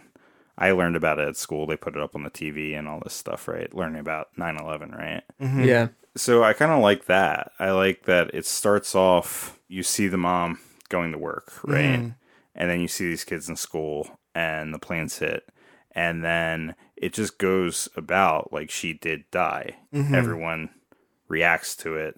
[0.58, 1.68] I learned about it at school.
[1.68, 3.72] They put it up on the TV and all this stuff, right?
[3.72, 5.22] Learning about 9 11, right?
[5.40, 5.64] Mm-hmm.
[5.64, 5.88] Yeah.
[6.18, 7.52] So I kind of like that.
[7.60, 10.58] I like that it starts off, you see the mom
[10.92, 12.14] going to work, right?
[12.54, 15.44] And then you see these kids in school and the planes hit.
[15.94, 19.78] And then it just goes about like she did die.
[20.16, 20.70] Everyone
[21.28, 22.16] reacts to it.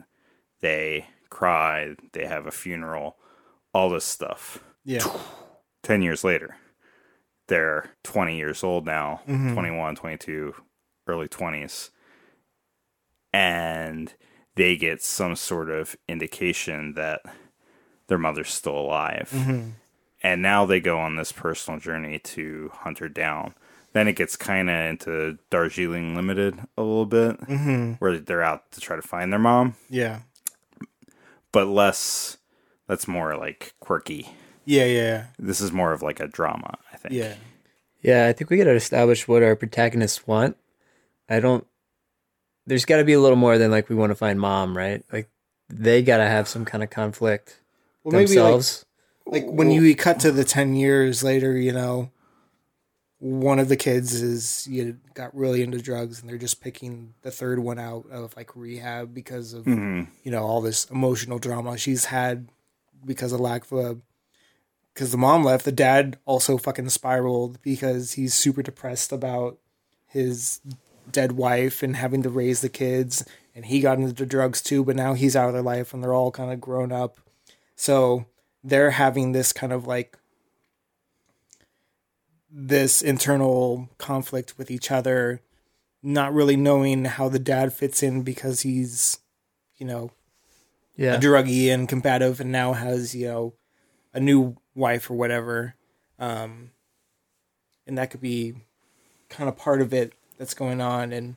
[0.60, 1.96] They cry.
[2.14, 3.18] They have a funeral.
[3.74, 4.64] All this stuff.
[4.84, 5.06] Yeah.
[5.84, 6.56] 10 years later,
[7.48, 9.54] they're 20 years old now, Mm-hmm.
[9.54, 10.54] 21, 22,
[11.08, 11.90] early 20s.
[13.34, 14.14] And
[14.56, 17.22] they get some sort of indication that
[18.08, 19.30] their mother's still alive.
[19.34, 19.70] Mm-hmm.
[20.22, 23.56] And now they go on this personal journey to hunt her down.
[23.92, 27.94] Then it gets kind of into Darjeeling Limited a little bit, Mm-hmm.
[27.94, 30.20] where they're out to try to find their mom, Yeah.
[31.52, 32.38] but less,
[32.88, 34.30] that's more like quirky.
[34.66, 34.86] Yeah.
[34.86, 35.26] Yeah.
[35.38, 37.14] This is more of like a drama, I think.
[37.14, 37.36] Yeah.
[38.02, 40.58] Yeah, I think we got to establish what our protagonists want.
[41.30, 41.66] I don't.
[42.66, 45.04] There's got to be a little more than like we want to find mom, right?
[45.12, 45.30] Like
[45.70, 47.60] they got to have some kind of conflict
[48.04, 48.64] Well, maybe like,
[49.26, 52.12] like when you cut to the 10 years later, you know,
[53.20, 57.32] one of the kids is you got really into drugs and they're just picking the
[57.32, 60.08] third one out of like rehab because of Mhm.
[60.24, 62.50] you know all this emotional drama she's had
[63.06, 63.98] because of lack of a
[64.94, 69.58] because the mom left the dad also fucking spiraled because he's super depressed about
[70.06, 70.60] his
[71.10, 73.24] dead wife and having to raise the kids
[73.56, 76.14] and he got into drugs too but now he's out of their life and they're
[76.14, 77.20] all kind of grown up
[77.84, 78.26] so
[78.64, 80.18] they're having this kind of like
[82.50, 85.42] this internal conflict with each other
[86.02, 89.20] not really knowing how the dad fits in because he's
[89.76, 90.12] you know
[90.96, 93.54] Yeah, a druggie and combative and now has you know
[94.14, 95.76] a new wife or whatever.
[96.18, 96.72] Um
[97.86, 98.54] and that could be
[99.28, 101.36] kind of part of it that's going on and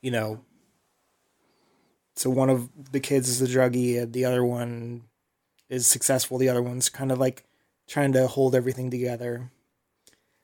[0.00, 0.44] you know
[2.14, 5.09] so one of the kids is a druggie and the other one
[5.70, 7.44] is successful the other one's kind of like
[7.88, 9.50] trying to hold everything together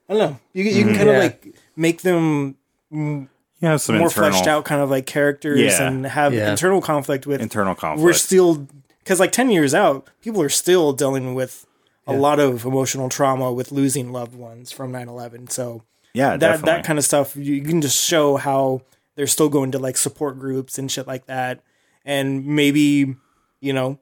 [0.08, 0.96] i don't know you, you can mm-hmm.
[0.96, 2.56] kind of like make them
[2.90, 3.28] You
[3.62, 5.86] have some more internal, fleshed out kind of like characters Yeah.
[5.86, 6.50] and have Yeah.
[6.50, 8.04] internal conflict with internal conflict.
[8.04, 8.66] we're still
[9.00, 11.66] because like 10 years out people are still dealing with
[12.08, 15.82] a lot of emotional trauma with losing loved ones from 9-11 so
[16.14, 16.66] yeah, that definitely.
[16.70, 18.80] that kind of stuff you, you can just show how
[19.16, 21.62] they're still going to like support groups and shit like that
[22.04, 23.16] and maybe
[23.60, 23.98] you know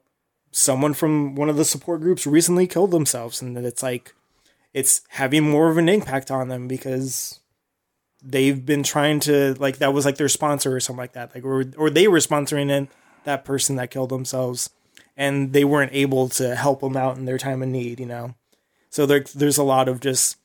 [0.57, 4.15] someone from one of the support groups recently killed themselves and that it's like
[4.73, 7.41] it's having more of an impact on them because
[8.23, 11.35] they've been trying to like that was like their sponsor or something like that.
[11.35, 12.87] Like or or they were sponsoring it
[13.25, 14.69] that person that killed themselves
[15.17, 18.33] and they weren't able to help them out in their time of need you know?
[18.89, 20.37] So there, there's a lot of just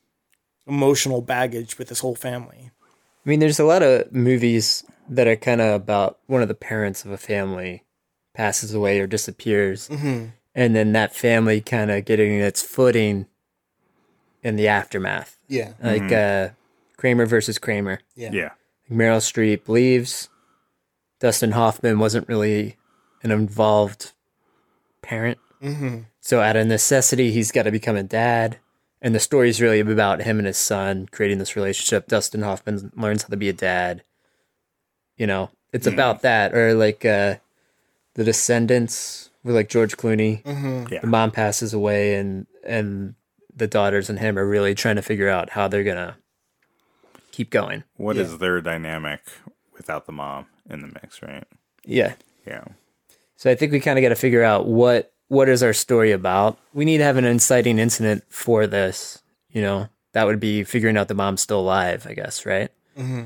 [0.66, 2.72] emotional baggage with this whole family.
[3.24, 6.54] I mean, there's a lot of movies that are kind of about one of the
[6.54, 7.84] parents of a family
[8.34, 13.26] passes away or disappears, and then that family kind of getting its footing
[14.42, 16.48] in the aftermath, yeah like uh,
[16.96, 18.00] Kramer versus Kramer.
[18.14, 18.50] yeah yeah,
[18.90, 20.28] Meryl Streep leaves.
[21.20, 22.76] Dustin Hoffman wasn't really
[23.22, 24.12] an involved
[25.02, 25.38] parent.
[25.62, 25.98] mm-hmm.
[26.20, 28.58] So, out of necessity, he's got to become a dad.
[29.02, 32.06] And the story is really about him and his son creating this relationship.
[32.06, 34.02] Dustin Hoffman learns how to be a dad.
[35.16, 36.54] You know, it's about that.
[36.54, 37.36] Or like uh,
[38.14, 40.42] The Descendants with like George Clooney.
[40.42, 40.92] Mm-hmm.
[40.92, 41.00] Yeah.
[41.00, 43.14] The mom passes away, and and
[43.54, 46.16] the daughters and him are really trying to figure out how they're gonna
[47.30, 47.84] keep going.
[47.96, 48.36] What is Yeah.
[48.38, 49.20] their dynamic
[49.76, 51.44] without the mom in the mix, right?
[51.84, 52.14] Yeah.
[52.46, 52.64] Yeah.
[53.36, 56.10] So I think we kind of got to figure out what what is our story
[56.12, 56.58] about.
[56.74, 59.22] We need to have an inciting incident for this.
[59.50, 62.06] You know, that would be figuring out the mom's still alive.
[62.08, 62.70] I guess, right?
[62.98, 63.22] Mm-hmm.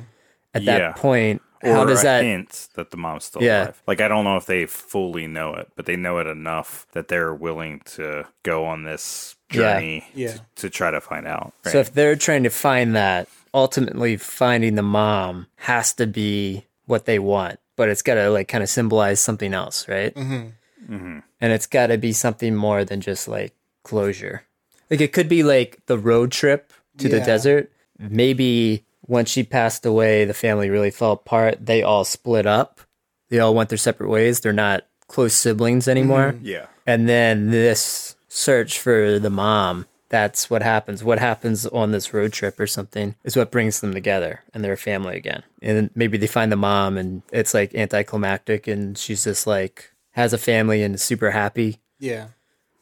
[0.53, 0.93] At that Yeah.
[0.93, 2.25] point, Or how does a that?
[2.25, 3.63] hint that the mom's still Yeah.
[3.65, 3.83] alive?
[3.87, 7.09] Like I don't know if they fully know it, but they know it enough that
[7.09, 10.33] they're willing to go on this journey Yeah.
[10.33, 11.53] To, to try to find out.
[11.65, 11.73] Right?
[11.73, 17.05] So if they're trying to find that, ultimately finding the mom has to be what
[17.07, 20.15] they want, but it's got to like kind of symbolize something else, right?
[20.15, 20.49] Mm-hmm.
[20.95, 21.23] Mhm.
[21.41, 24.43] and it's got to be something more than just like closure.
[24.91, 27.71] Like it could be like the road trip to the desert.
[27.99, 31.65] Maybe when she passed away, the family really fell apart.
[31.65, 32.81] They all split up.
[33.29, 34.41] They all went their separate ways.
[34.41, 36.33] They're not close siblings anymore.
[36.33, 36.47] Mm-hmm.
[36.47, 36.67] yeah.
[36.87, 41.03] And then this search for the mom, that's what happens.
[41.03, 44.75] What happens on this road trip or something is what brings them together and they're
[44.75, 45.43] a family again.
[45.63, 50.33] And maybe they find the mom and it's like anticlimactic and she's just like has
[50.33, 52.29] a family and is super happy, yeah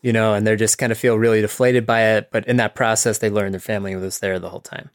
[0.02, 2.28] you know, and they're just kind of feel really deflated by it.
[2.32, 4.90] But in that process, they learn their family was there the whole time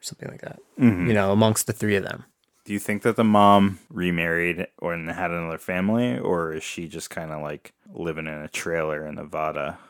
[0.00, 2.24] or something like that, you know, amongst the three of them.
[2.64, 7.10] Do you think that the mom remarried or had another family, or is she just
[7.10, 9.78] kind of like living in a trailer in Nevada?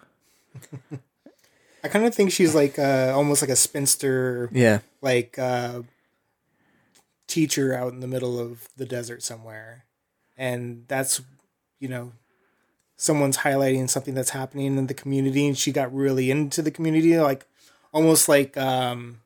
[1.85, 4.81] i kind of think she's like uh almost like a spinster Yeah.
[5.01, 5.83] like uh
[7.27, 9.85] teacher out in the middle of the desert somewhere
[10.37, 11.23] and that's
[11.79, 12.13] you know
[12.97, 17.17] someone's highlighting something that's happening in the community and she got really into the community
[17.19, 17.47] like
[17.93, 19.21] almost like um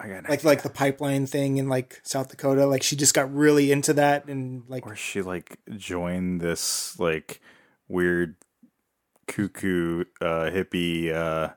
[0.00, 3.32] I got like like the pipeline thing in like South Dakota like she just got
[3.34, 7.40] really into that and like or she like joined this like
[7.88, 8.36] weird
[9.26, 11.50] cuckoo uh hippie uh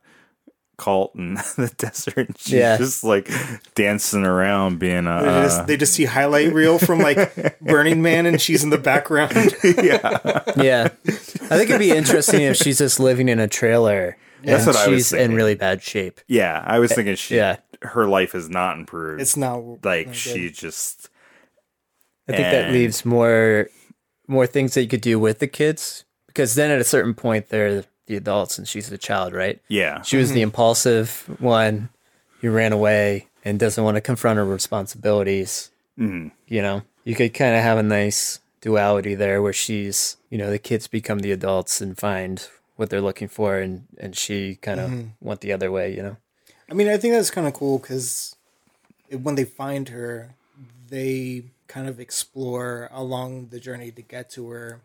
[0.77, 2.77] cult in the desert and she's Yeah.
[2.77, 3.29] just like
[3.75, 8.01] dancing around being a they uh, just, they just see highlight reel from like Burning
[8.01, 10.41] Man and she's in the background Yeah.
[10.57, 10.89] Yeah.
[11.05, 14.17] I think it'd be interesting if she's just living in a trailer.
[14.43, 16.19] That's and what I was she's in really bad shape.
[16.27, 17.57] yeah i was thinking she Yeah.
[17.83, 20.53] Her life is not improved it's not like not she good.
[20.55, 21.09] just
[22.27, 23.67] I think that leaves more
[24.27, 27.49] more things that you could do with the kids because then at a certain point
[27.49, 29.61] they're the adults and she's the child, right?
[29.67, 31.89] yeah She was the impulsive one
[32.41, 35.69] who ran away and doesn't want to confront her responsibilities.
[35.99, 36.31] Mhm.
[36.47, 40.49] You know, you could kind of have a nice duality there where she's, you know,
[40.49, 44.79] the kids become the adults and find what they're looking for, and and she kind
[44.79, 44.91] of
[45.21, 45.93] went the other way.
[45.95, 46.17] You know,
[46.69, 48.35] I mean, I think that's kind of cool because
[49.09, 50.35] when they find her,
[50.89, 54.81] they kind of explore along the journey to get to her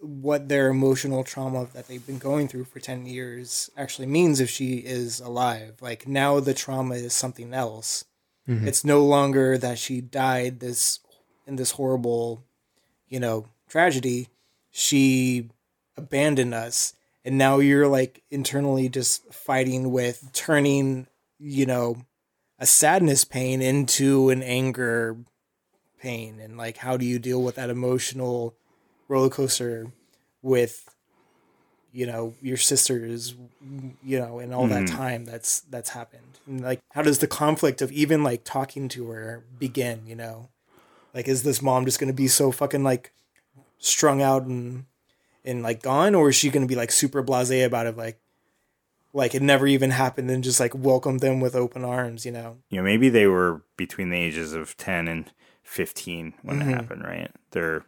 [0.00, 4.50] what their emotional trauma that they've been going through for 10 years actually means if
[4.50, 5.76] she is alive.
[5.80, 8.04] Like now the trauma is something else.
[8.48, 8.68] Mm-hmm.
[8.68, 11.00] It's no longer that she died this
[11.46, 12.44] in this horrible,
[13.08, 14.28] you know, tragedy.
[14.70, 15.48] She
[15.96, 16.94] abandoned us
[17.26, 21.08] and now you're like internally just fighting with turning
[21.38, 21.96] you know
[22.58, 25.18] a sadness pain into an anger
[26.00, 26.40] pain.
[26.40, 28.54] And like how do you deal with that emotional
[29.08, 29.92] roller coaster
[30.40, 30.88] with
[31.92, 33.34] you know your sisters
[34.04, 34.96] you know and all that mm-hmm.
[34.96, 36.38] time that's that's happened?
[36.46, 40.48] And like how does the conflict of even like talking to her begin you know?
[41.12, 43.12] Like is this mom just gonna be so fucking like
[43.78, 44.84] strung out and
[45.46, 48.18] and like gone or is she gonna be like super blasé about it like
[49.12, 52.58] like it never even happened and just like welcome them with open arms you know
[52.68, 55.30] you know, maybe they were between the ages of 10 and
[55.66, 56.72] 15 when it mm-hmm.
[56.72, 57.30] happened, right?
[57.50, 57.84] They're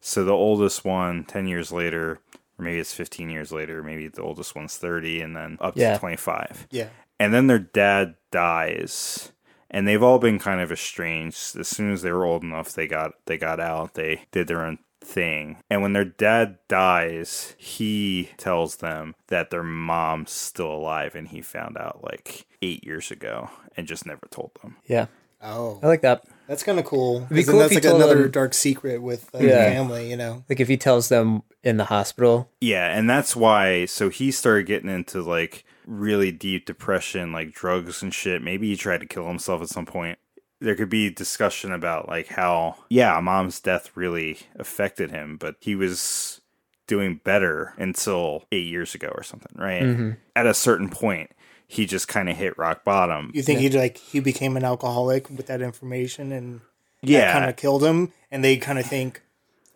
[0.00, 2.20] so the oldest one 10 years later,
[2.58, 5.94] or maybe it's 15 years later, maybe the oldest one's 30 and then up Yeah.
[5.94, 6.68] to 25.
[6.70, 9.32] yeah And then their dad dies.
[9.70, 11.56] And they've all been kind of estranged.
[11.56, 13.94] As soon as they were old enough, they got they got out.
[13.94, 15.58] They did their own thing.
[15.70, 21.40] And when their dad dies, he tells them that their mom's still alive and he
[21.40, 24.76] found out like 8 years ago and just never told them.
[24.86, 25.06] Yeah,
[25.42, 26.24] oh I like that.
[26.48, 27.20] That's kind of cool.
[27.20, 29.38] be 'Cause then cool if that's he like told another them- dark secret with uh,
[29.38, 29.46] Yeah.
[29.70, 30.44] the family, you know.
[30.48, 33.86] Like if he tells them in the hospital, Yeah, and that's why.
[33.86, 38.42] So he started getting into like really deep depression, like drugs and shit.
[38.42, 40.18] Maybe he tried to kill himself at some point.
[40.62, 45.74] There could be discussion about like how, yeah, mom's death really affected him, but he
[45.74, 46.40] was
[46.86, 49.82] doing better until eight years ago or something, right?
[49.82, 50.10] Mm-hmm.
[50.36, 51.30] At a certain point,
[51.66, 53.30] he just kind of hit rock bottom.
[53.34, 56.60] You think he like he became an alcoholic with that information and
[57.02, 59.22] yeah, kind of killed him, and they kind of think,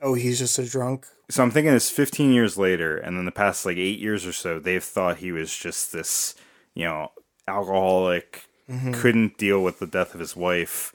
[0.03, 1.07] oh, he's just a drunk.
[1.31, 4.33] so I'm thinking it's 15 years later, and then the past like eight years or
[4.33, 6.35] so, they've thought he was just this,
[6.75, 7.13] you know,
[7.49, 8.93] alcoholic, Mm-hmm.
[8.93, 10.93] couldn't deal with the death of his wife,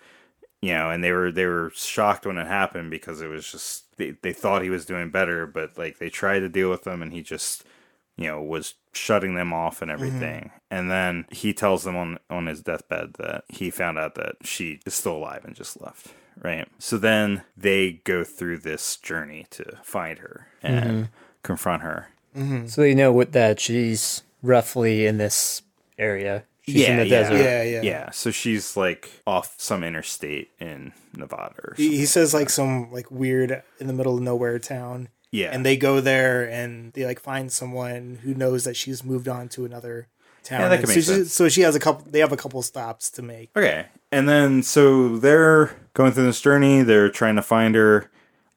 [0.62, 3.86] you know, and they were they were shocked when it happened because it was just
[3.98, 7.02] they, they thought he was doing better, but like they tried to deal with him,
[7.02, 7.64] and he just
[8.18, 10.04] you know was shutting them off and mm-hmm.
[10.04, 10.52] everything.
[10.70, 14.80] And then he tells them on on his deathbed that he found out that she
[14.86, 16.68] is still alive and just left right?
[16.80, 21.04] So then they go through this journey to find her and mm-hmm.
[21.44, 22.10] confront her.
[22.68, 25.62] So they know what that she's roughly in this
[25.98, 26.44] area.
[26.74, 27.38] She's in the desert.
[27.38, 27.82] Yeah, yeah.
[27.82, 32.00] yeah so she's like off some interstate in nevada or He, something.
[32.00, 35.78] he says like some like weird in the middle of nowhere town, yeah and they
[35.78, 40.08] go there and they like find someone who knows that she's moved on to another
[40.44, 40.62] town.
[40.62, 41.34] Yeah, that And could so, make she, sense.
[41.34, 42.06] so she has a couple.
[42.10, 43.52] They have a couple stops to make.
[43.56, 43.86] Okay.
[44.12, 48.10] And then so they're going through this journey, they're trying to find her.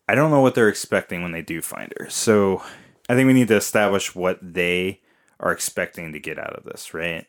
[0.09, 2.09] I don't know what they're expecting when they do find her.
[2.11, 2.63] So
[3.09, 5.01] I think we need to establish what they
[5.41, 7.27] are expecting to get out of this, right?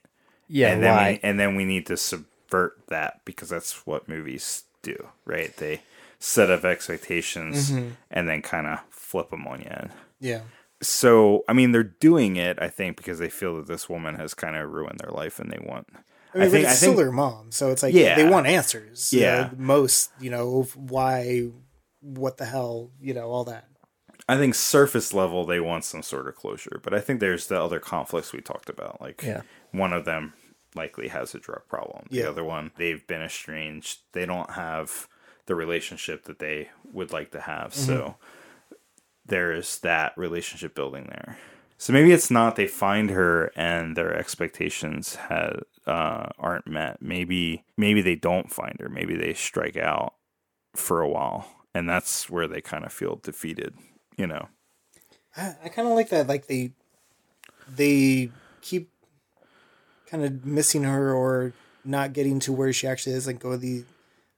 [0.47, 1.12] Yeah, and then why?
[1.12, 5.55] we and then we need to subvert that because that's what movies do, right?
[5.58, 5.81] They
[6.19, 7.89] set up expectations mm-hmm.
[8.12, 9.89] and then kind of flip them on you.
[10.19, 10.41] Yeah,
[10.81, 14.34] So, I mean, they're doing it, I think, because they feel that this woman has
[14.34, 15.88] kind of ruined their life and they want.
[16.34, 18.15] I mean, think- but I it's still think- their mom, so it's like Yeah.
[18.15, 19.12] they want answers.
[19.13, 19.41] you Yeah.
[19.43, 21.49] know, most you know why,
[22.01, 23.67] what the hell, you know, all that.
[24.27, 27.62] I think surface level they want some sort of closure, but I think there's the
[27.62, 28.99] other conflicts we talked about.
[29.01, 29.41] Like Yeah.
[29.77, 30.33] One of them
[30.75, 32.07] likely has a drug problem.
[32.09, 32.29] The Yeah.
[32.29, 33.99] other one they've been estranged.
[34.13, 35.07] They don't have
[35.45, 37.73] the relationship that they would like to have.
[37.73, 38.15] So
[39.25, 41.38] there's that relationship building there.
[41.77, 45.59] So maybe it's not they find her and their expectations uh,
[46.38, 47.01] aren't met.
[47.01, 48.89] Maybe maybe they don't find her.
[48.89, 50.13] Maybe they strike out
[50.75, 53.75] for a while, and that's where they kind of feel defeated.
[54.17, 54.47] You know.
[55.35, 56.27] I, I kind of like that.
[56.27, 56.71] Like they,
[57.75, 58.89] they keep
[60.07, 63.27] kind of missing her or not getting to where she actually is.
[63.27, 63.83] Like go the,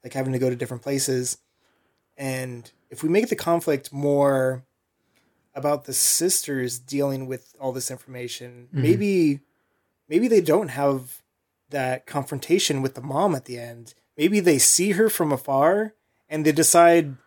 [0.03, 1.37] like having to go to different places.
[2.17, 4.63] And if we make the conflict more
[5.53, 9.41] about the sisters dealing with all this information, maybe,
[10.07, 11.21] maybe they don't have
[11.69, 13.93] that confrontation with the mom at the end.
[14.17, 15.93] Maybe they see her from afar
[16.29, 17.17] and they decide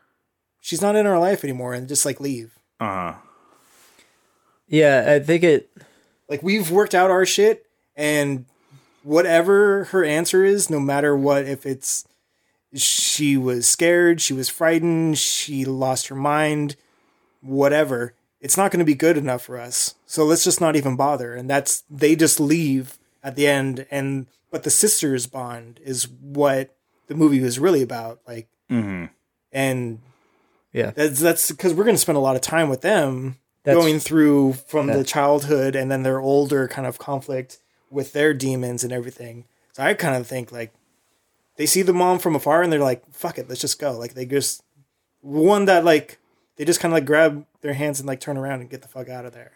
[0.60, 2.58] she's not in our life anymore and just like leave.
[2.79, 3.15] Uh huh.
[4.67, 5.71] Yeah, I think it.
[6.29, 7.67] Like we've worked out our shit
[7.97, 8.45] and
[9.03, 12.05] whatever her answer is, no matter what, if it's
[12.75, 16.77] she was scared, she was frightened, she lost her mind,
[17.41, 19.95] whatever, it's not going to be good enough for us.
[20.07, 21.35] So let's just not even bother.
[21.35, 23.87] And that's, they just leave at the end.
[23.91, 26.75] And, but the sisters bond is what
[27.09, 28.21] the movie was really about.
[28.27, 29.07] Like, Mm-hmm.
[29.51, 29.99] and
[30.73, 33.83] Yeah, that's, that's because we're going to spend a lot of time with them That's-
[33.83, 37.59] going through from the childhood and then their older kind of conflict
[37.91, 39.45] with their demons and everything.
[39.73, 40.73] So I kind of think like
[41.57, 44.15] they see the mom from afar and they're like, "Fuck it, let's just go." Like
[44.15, 44.63] they just
[45.21, 46.19] one that like
[46.57, 48.88] they just kind of like grab their hands and like turn around and get the
[48.88, 49.53] fuck out of there.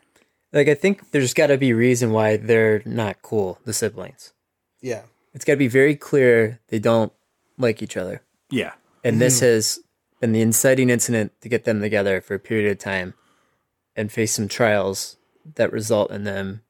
[0.52, 3.58] like I think there's got to be a reason why they're not cool.
[3.64, 4.32] The siblings.
[4.80, 7.10] Yeah, It's got to be very clear they don't
[7.56, 8.20] like each other,
[8.50, 8.74] Yeah.
[9.02, 9.46] and this mm-hmm.
[9.46, 9.80] has
[10.20, 13.14] been the inciting incident to get them together for a period of time,
[13.96, 15.16] and face some trials
[15.54, 16.60] that result in them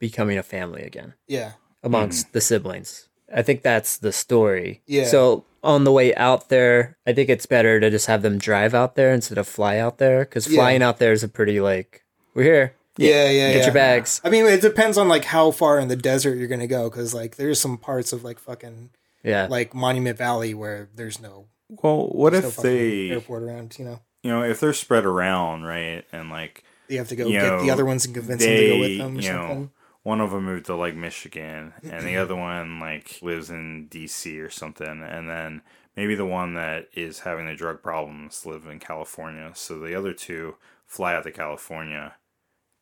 [0.00, 1.52] becoming a family again Yeah.
[1.84, 2.32] amongst mm.
[2.32, 3.08] the siblings.
[3.32, 4.82] I think that's the story.
[4.86, 5.06] Yeah.
[5.06, 8.74] So on the way out there, I think it's better to just have them drive
[8.74, 10.56] out there instead of fly out there because Yeah.
[10.56, 12.02] flying out there is a pretty like
[12.34, 12.74] we're here.
[12.96, 13.64] Yeah, yeah, Get yeah.
[13.66, 14.20] your bags.
[14.24, 17.14] I mean, it depends on like how far in the desert you're gonna go, because
[17.14, 18.90] like there's some parts of like fucking
[19.22, 19.46] Yeah.
[19.48, 23.78] like Monument Valley where there's no, Well, what there's no if they, airport around.
[23.78, 27.26] You know, you know, if they're spread around, right, and like you have to go
[27.26, 29.60] You get the other ones and convince them to go with them or you something.
[29.62, 29.70] know,
[30.02, 34.38] one of them moved to like Michigan, and the other one like lives in D.C.
[34.40, 35.62] or something, and then
[35.96, 39.50] maybe the one that is having the drug problems live in California.
[39.54, 42.14] So the other two fly out to California,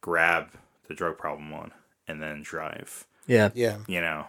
[0.01, 0.49] grab
[0.89, 1.73] the drug problem one,
[2.07, 3.07] and then drive.
[3.27, 3.51] yeah.
[3.55, 4.27] Yeah, You know,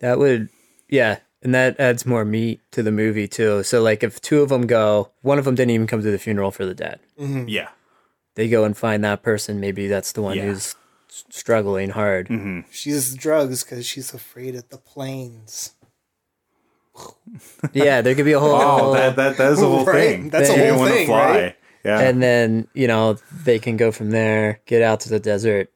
[0.00, 0.48] That would,
[0.88, 3.62] yeah, and that adds more meat to the movie too.
[3.62, 6.18] So like, if two of them go, one of them didn't even come to the
[6.18, 7.00] funeral for the dad.
[7.20, 7.48] Mm-hmm.
[7.48, 7.68] yeah,
[8.36, 9.60] They go and find that person.
[9.60, 10.44] Maybe that's the one Yeah.
[10.44, 10.76] who's s-
[11.08, 12.28] struggling hard.
[12.28, 15.72] hmm she uses drugs because she's afraid of the planes.
[17.72, 18.54] Yeah, there could be a whole.
[18.60, 20.30] Oh, that that that is the whole Right, thing.
[20.30, 21.26] that's a You whole didn't wanna thing, fly.
[21.42, 21.56] right?
[21.84, 25.70] Yeah, and then you know they can go from there, get out to the desert,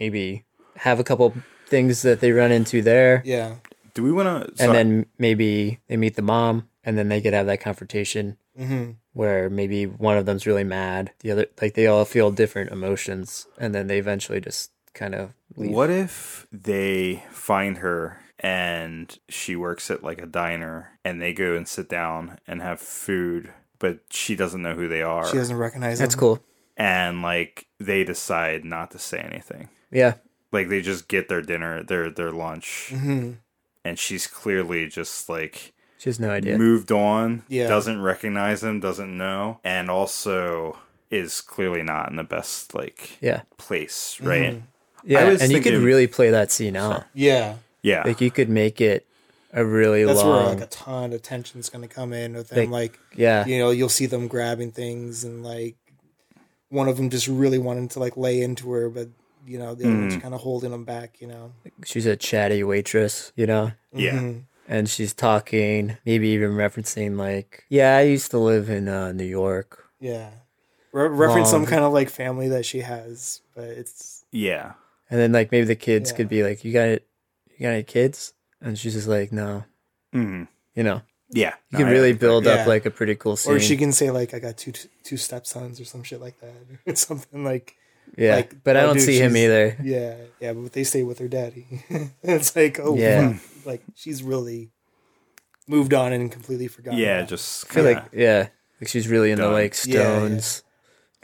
[0.00, 0.44] maybe
[0.76, 1.34] have a couple
[1.66, 3.56] things that they run into there, Yeah,
[3.94, 4.62] do we want to?
[4.64, 8.92] and then maybe they meet the mom, and then they could have that confrontation hmm
[9.12, 13.46] where maybe one of them's really mad, the other like they all feel different emotions,
[13.58, 15.70] and then they eventually just kind of leave.
[15.70, 21.54] What if they find her and she works at like a diner and they go
[21.54, 25.26] and sit down and have food, but she doesn't know who they are.
[25.26, 26.04] she doesn't recognize them.
[26.06, 26.20] That's them.
[26.20, 26.40] cool.
[26.76, 29.68] and like they decide not to say anything.
[29.92, 30.14] Yeah,
[30.50, 33.32] Like they just get their dinner, their their lunch, hmm
[33.84, 35.73] and she's clearly just like
[36.04, 36.58] she has no idea.
[36.58, 37.66] moved on, Yeah.
[37.66, 40.76] doesn't recognize him, doesn't know, and also
[41.10, 44.60] is clearly not in the best like Yeah, place, right?
[45.02, 47.04] yeah, was and you could really play that scene out.
[47.14, 48.02] Yeah, Yeah.
[48.04, 49.06] Like you could make it
[49.54, 50.44] a really that's long.
[50.44, 52.56] where like a ton of tension's gonna come in with them.
[52.58, 55.76] They- like yeah, you know, you'll see them grabbing things and like
[56.68, 59.08] one of them just really wanting to like lay into her, but
[59.46, 61.20] you know the other one's kind of holding them back.
[61.20, 61.52] You know.
[61.84, 64.12] she's a chatty waitress, you know, yeah.
[64.18, 64.42] Mhm.
[64.68, 69.24] And she's talking, maybe even referencing like, yeah, I used to live in uh, New
[69.24, 69.84] York.
[70.00, 70.30] Yeah.
[70.92, 74.74] Re- reference some kind of like family that she has, but it's Yeah.
[75.10, 76.16] And then like maybe the kids Yeah.
[76.16, 77.06] could be like, "You got it?
[77.56, 79.64] You got any kids?" And she's just like, "No."
[80.12, 80.44] hmm
[80.74, 81.54] You know, Yeah.
[81.70, 82.52] you No, can really build Yeah.
[82.52, 83.54] up like a pretty cool scene.
[83.54, 86.54] or she can say like I got two two stepsons or some shit like that.
[86.86, 87.76] or something like
[88.16, 89.76] yeah, like, but I oh, don't dude, see him either.
[89.82, 91.66] yeah yeah, but they stay with her daddy.
[92.22, 93.34] it's like oh Yeah.
[93.34, 93.66] fuck.
[93.66, 94.70] like she's really
[95.66, 96.98] moved on and completely forgotten.
[97.00, 97.28] Yeah, about it.
[97.28, 98.48] just I feel like yeah,
[98.80, 99.52] like she's really into Done.
[99.52, 100.00] like Yeah, yeah.
[100.18, 100.62] stones,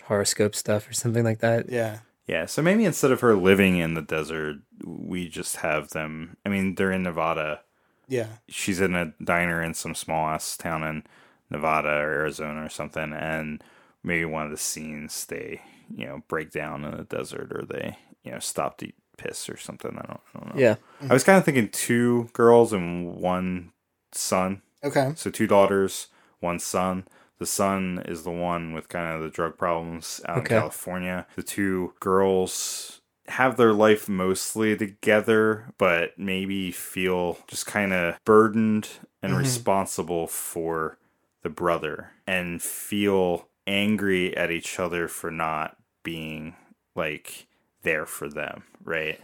[0.04, 1.68] horoscope stuff or something like that.
[1.70, 2.46] yeah yeah.
[2.46, 6.36] So maybe instead of her living in the desert, we just have them.
[6.46, 7.60] I mean, they're in Nevada.
[8.08, 11.02] yeah She's in a diner in some small ass town in
[11.50, 13.62] Nevada or Arizona or something, and
[14.04, 15.60] maybe one of the scenes they
[15.94, 19.56] you know break down in the desert or they you know stop to piss or
[19.56, 19.92] something.
[19.96, 20.60] I don't, I don't know.
[20.60, 20.76] Yeah,
[21.08, 23.72] I was kind of thinking two girls and one
[24.12, 24.62] son.
[24.82, 26.08] okay So two daughters,
[26.40, 27.06] one son.
[27.38, 30.54] The son is the one with kind of the drug problems out Okay.
[30.54, 31.26] in California.
[31.36, 38.88] The two girls have their life mostly together, but maybe feel just kind of burdened
[39.22, 39.40] and mm-hmm.
[39.40, 40.98] responsible for
[41.42, 46.54] the brother and feel angry at each other for not being
[46.94, 47.46] like
[47.82, 49.20] there for them, right?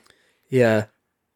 [0.49, 0.87] yeah.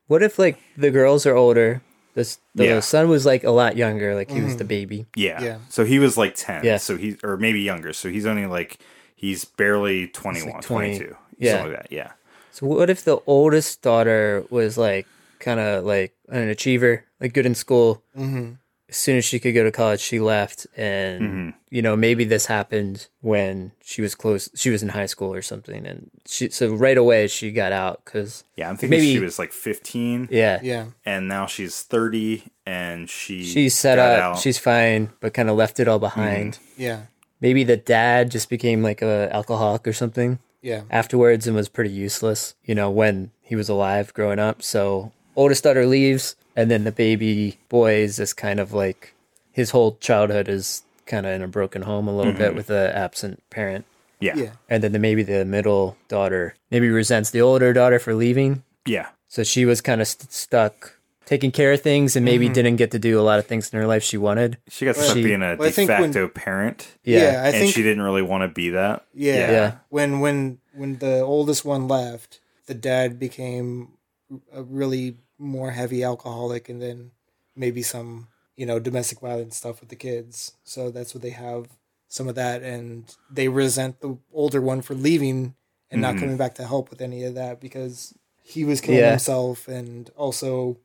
[0.07, 1.83] What if like the girls are older?
[2.15, 2.81] This the Yeah.
[2.81, 5.07] son was like a lot younger, like he was the baby.
[5.15, 5.41] Yeah.
[5.41, 5.59] Yeah.
[5.69, 6.65] So he was like 10.
[6.65, 6.79] Yeah.
[6.79, 7.93] So he, or maybe younger.
[7.93, 8.79] So he's only like,
[9.15, 10.99] he's barely 21, 20.
[10.99, 11.17] 22.
[11.39, 11.53] Yeah.
[11.53, 11.93] Something like that.
[11.93, 12.13] Yeah.
[12.51, 15.07] So what if the oldest daughter was like
[15.39, 18.03] kind of like an achiever, like good in school?
[18.17, 18.55] hmm
[18.91, 21.55] As soon as she could go to college, she left, and Mhm.
[21.71, 24.51] you know maybe this happened when she was close.
[24.55, 28.03] She was in high school or something, and she so right away she got out
[28.05, 28.69] because Yeah.
[28.69, 33.45] I'm thinking Maybe- she was like 15 yeah, yeah and now she's 30 and she,
[33.45, 34.39] she's set got up, out.
[34.41, 36.59] she's fine, but kind of left it all behind.
[36.77, 37.03] yeah
[37.41, 40.41] Maybe the dad just became like a alcoholic or something.
[40.63, 44.63] yeah afterwards and was pretty useless, you know, when he was alive growing up.
[44.63, 49.15] So oldest daughter leaves, and then the baby boy is just kind of like
[49.53, 52.57] his whole childhood is kind of in a broken home a little bit mm-hmm.
[52.57, 53.85] with a absent parent.
[54.21, 54.35] yeah.
[54.37, 54.51] yeah Yeah.
[54.69, 58.63] And then the, maybe the middle daughter maybe resents the older daughter for leaving.
[58.87, 59.09] Yeah.
[59.29, 62.55] So she was kind of st- stuck taking care of things and maybe mm-hmm.
[62.55, 64.59] didn't get to do a lot of things in her life she wanted.
[64.69, 67.43] She got stuck She- being a Well, de think when- facto parent yeah, Yeah.
[67.43, 69.05] I and think she didn't really want to be that.
[69.15, 69.51] yeah.
[69.51, 69.73] Yeah.
[69.89, 73.89] when when when the oldest one left, the dad became
[74.53, 77.11] a really more heavy alcoholic, and then
[77.57, 80.53] maybe some you know domestic violence stuff with the kids.
[80.65, 81.69] So that's what they have
[82.09, 85.55] some of that, and they resent the older one for leaving
[85.91, 86.21] and not Mhm.
[86.21, 89.11] coming back to help with any of that because he was killing Yeah.
[89.11, 90.77] himself, and also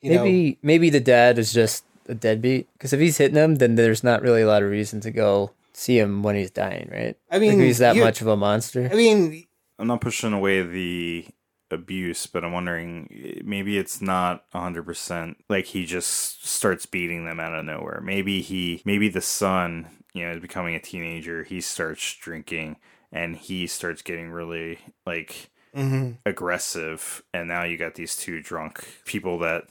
[0.00, 3.56] you know maybe maybe the dad is just a deadbeat because if he's hitting him,
[3.56, 6.88] then there's not really a lot of reason to go see him when he's dying,
[6.90, 7.16] right?
[7.30, 8.88] I mean, like, he's that much of a monster.
[8.90, 9.46] I mean,
[9.78, 11.26] I'm not pushing away the
[11.70, 13.08] abuse, but I'm wondering
[13.38, 18.00] eh, maybe it's not 100% like he just starts beating them out of nowhere.
[18.04, 22.76] Maybe he, maybe the son, you know, is becoming a teenager, he starts drinking
[23.12, 26.16] and he starts getting really like mhm.
[26.26, 27.22] aggressive.
[27.34, 29.64] And now you got these two drunk people that,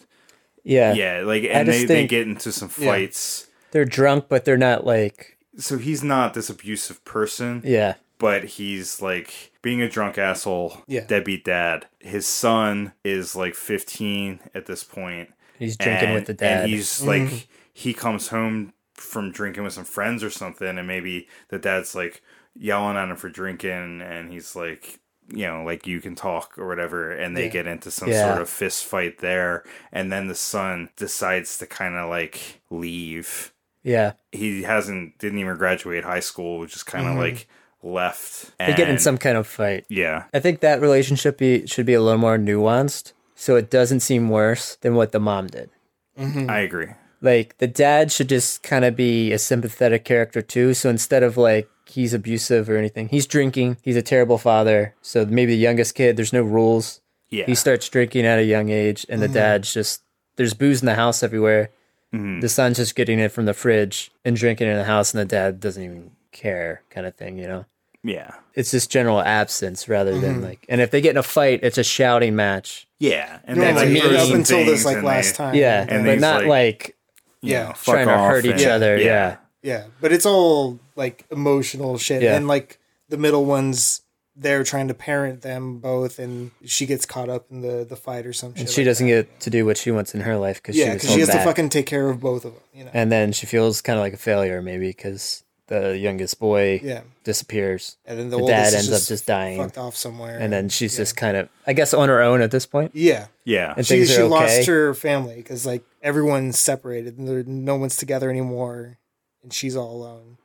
[0.63, 2.85] Yeah, yeah, like, and just they, they get into some Yeah.
[2.91, 3.47] fights.
[3.71, 7.61] they're drunk, but they're not like So he's not this abusive person.
[7.65, 11.05] yeah, but he's like being a drunk asshole, Yeah.
[11.07, 11.87] deadbeat dad.
[11.99, 15.29] His son is like 15 at this point.
[15.57, 16.61] he's drinking and, with the dad.
[16.61, 17.51] And he's like, mm-hmm.
[17.73, 22.21] he comes home from drinking with some friends or something, and maybe the dad's like
[22.55, 26.67] yelling at him for drinking, and he's like, you know, like you can talk or
[26.67, 27.51] whatever, and they Yeah.
[27.51, 28.29] get into some Yeah.
[28.29, 33.53] sort of fist fight there, and then the son decides to kind of like leave
[33.83, 37.21] yeah, he hasn't didn't even graduate high school, which is kind of mm-hmm.
[37.21, 37.47] like
[37.83, 38.51] left.
[38.59, 39.85] they get in some kind of fight.
[39.89, 44.01] yeah, I think that relationship be, should be a little more nuanced, so it doesn't
[44.01, 45.69] seem worse than what the mom did.
[46.17, 46.87] I agree.
[47.21, 50.73] Like the dad should just kind of be a sympathetic character too.
[50.73, 53.77] So instead of like he's abusive or anything, he's drinking.
[53.81, 54.95] He's a terrible father.
[55.01, 57.01] So maybe the youngest kid, there's no rules.
[57.29, 60.01] Yeah, He starts drinking at a young age, and the dad's just
[60.35, 61.69] there's booze in the house everywhere.
[62.13, 62.41] Mhm.
[62.41, 65.21] The son's just getting it from the fridge and drinking it in the house, and
[65.21, 67.37] the dad doesn't even care, kind of thing.
[67.37, 67.65] You know,
[68.03, 70.43] yeah, it's just general absence rather than mm-hmm.
[70.43, 70.65] like.
[70.69, 72.87] And if they get in a fight, it's a shouting match.
[72.99, 73.39] yeah.
[73.43, 74.29] And Normally, then like mean.
[74.29, 75.55] up until this like last they, time.
[75.55, 76.95] Yeah, And but not like- like,
[77.41, 77.67] Yeah.
[77.69, 78.97] know, trying to off hurt each and- other.
[78.97, 79.37] Yeah.
[79.61, 82.37] Yeah, but it's all like emotional shit, Yeah.
[82.37, 82.79] and like
[83.09, 84.01] the middle one's
[84.33, 88.25] they're trying to parent them both, and she gets caught up in the the fight
[88.25, 88.61] or something.
[88.61, 89.23] And she like doesn't that.
[89.27, 91.19] get to do what she wants in her life because yeah, she was because she
[91.19, 91.39] has back.
[91.39, 92.63] to fucking take care of both of them.
[92.73, 92.91] You know.
[92.93, 97.01] and then she feels kind of like a failure maybe because the youngest boy yeah,
[97.23, 99.57] disappears and then the, The dad ends up just dying.
[99.57, 101.01] fucked off somewhere, and then she's yeah.
[101.01, 103.27] just kind of i guess on her own at this point yeah.
[103.45, 104.23] Yeah, And She she okay.
[104.27, 108.99] lost her family because like everyone's separated, and there, no one's together anymore,
[109.41, 110.37] and she's all alone.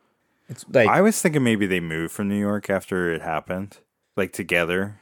[0.49, 3.77] it's like I was thinking maybe they moved from New York after it happened,
[4.17, 5.01] like together.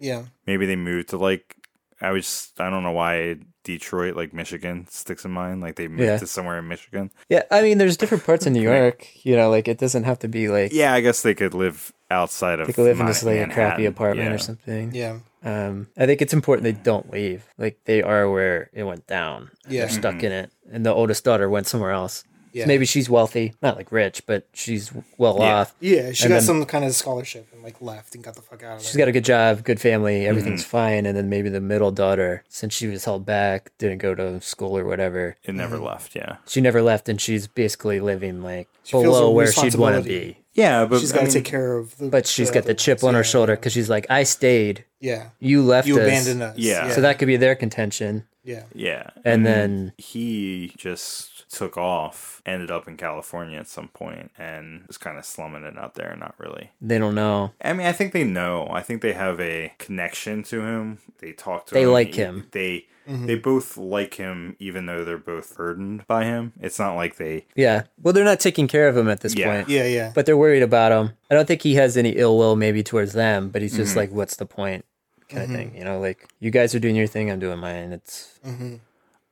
[0.00, 1.56] Yeah, Maybe they moved to like
[2.00, 5.60] I was I don't know why Detroit, like Michigan, sticks in mind.
[5.60, 6.18] Like they moved Yeah.
[6.18, 7.10] to somewhere in Michigan.
[7.28, 10.18] yeah i mean there's different parts of new york you know like it doesn't have
[10.20, 12.66] to be like Yeah, I guess they could live outside of.
[12.66, 14.34] they could live in Ma- this like a crappy apartment Yeah.
[14.34, 18.70] or something yeah, um i think it's important they don't leave like they are where
[18.72, 19.80] it went down Yeah.
[19.80, 22.24] they're stuck in it and the oldest daughter went somewhere else
[22.54, 22.64] yeah.
[22.64, 25.54] So maybe she's wealthy not like rich but she's well Yeah.
[25.60, 28.42] off Yeah, she And got some kind of scholarship and like left and got the
[28.42, 28.86] fuck out of there.
[28.88, 30.70] She's got a good job, good family, everything's Mm-hmm.
[30.70, 31.06] fine.
[31.06, 34.78] And then maybe the middle daughter, since she was held back, didn't go to school
[34.78, 35.84] or whatever, It never Mm-hmm.
[35.84, 36.14] left.
[36.16, 36.36] Yeah.
[36.46, 40.38] she never left, and she's basically living like She below where she'd want to be.
[40.54, 42.08] Yeah, but she's got to mean, take care of the.
[42.08, 43.08] But she's got the chip ones.
[43.08, 46.42] on her Yeah, shoulder because she's like, "I stayed, Yeah, you left you us." abandoned
[46.44, 46.56] us.
[46.56, 46.90] Yeah.
[46.90, 48.22] So that could be their contention.
[48.44, 54.30] yeah, Yeah, And then he just took off, ended up in California at some point,
[54.38, 56.16] and was kind of slumming it out there.
[56.18, 56.70] Not really.
[56.80, 57.52] they don't know.
[57.62, 58.68] I mean, I think they know.
[58.70, 60.98] I think they have a connection to him.
[61.18, 61.86] They talk to They him.
[61.86, 62.48] They like him.
[62.52, 63.26] They mm-hmm.
[63.26, 66.52] they both like him, even though they're both burdened by him.
[66.60, 67.46] It's not like they.
[67.54, 67.84] Yeah.
[68.02, 69.46] Well, they're not taking care of him at this Yeah.
[69.46, 69.68] point.
[69.68, 70.12] yeah, yeah.
[70.14, 71.12] But they're worried about him.
[71.30, 73.98] I don't think he has any ill will maybe towards them, but he's just Mm-hmm.
[73.98, 74.84] like, what's the point?
[75.28, 75.56] Kind of mm-hmm.
[75.56, 75.76] thing.
[75.76, 77.92] You know, like, you guys are doing your thing, I'm doing mine.
[77.92, 78.76] It's mm-hmm.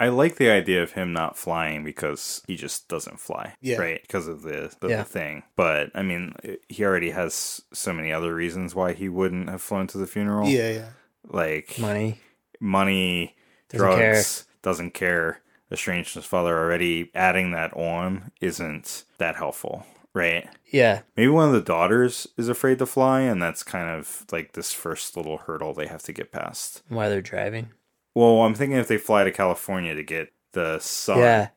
[0.04, 3.78] I like the idea of him not flying because he just doesn't fly, Yeah.
[3.78, 4.02] right?
[4.02, 4.96] Because of the the, Yeah.
[4.98, 5.42] the thing.
[5.56, 6.34] But I mean,
[6.68, 10.48] he already has so many other reasons why he wouldn't have flown to the funeral.
[10.48, 10.88] yeah, yeah.
[11.28, 12.18] like money.
[12.60, 13.36] money,
[13.68, 15.40] Doesn't drugs, doesn't care.
[15.70, 17.10] Estranged his father already.
[17.14, 20.46] Adding that on isn't that helpful, right?
[20.70, 21.00] Yeah.
[21.16, 24.72] Maybe one of the daughters is afraid to fly, and that's kind of like this
[24.72, 26.82] first little hurdle they have to get past.
[26.88, 27.70] Why they're driving.
[28.14, 31.48] Well, I'm thinking if they fly to California to get the son, Yeah.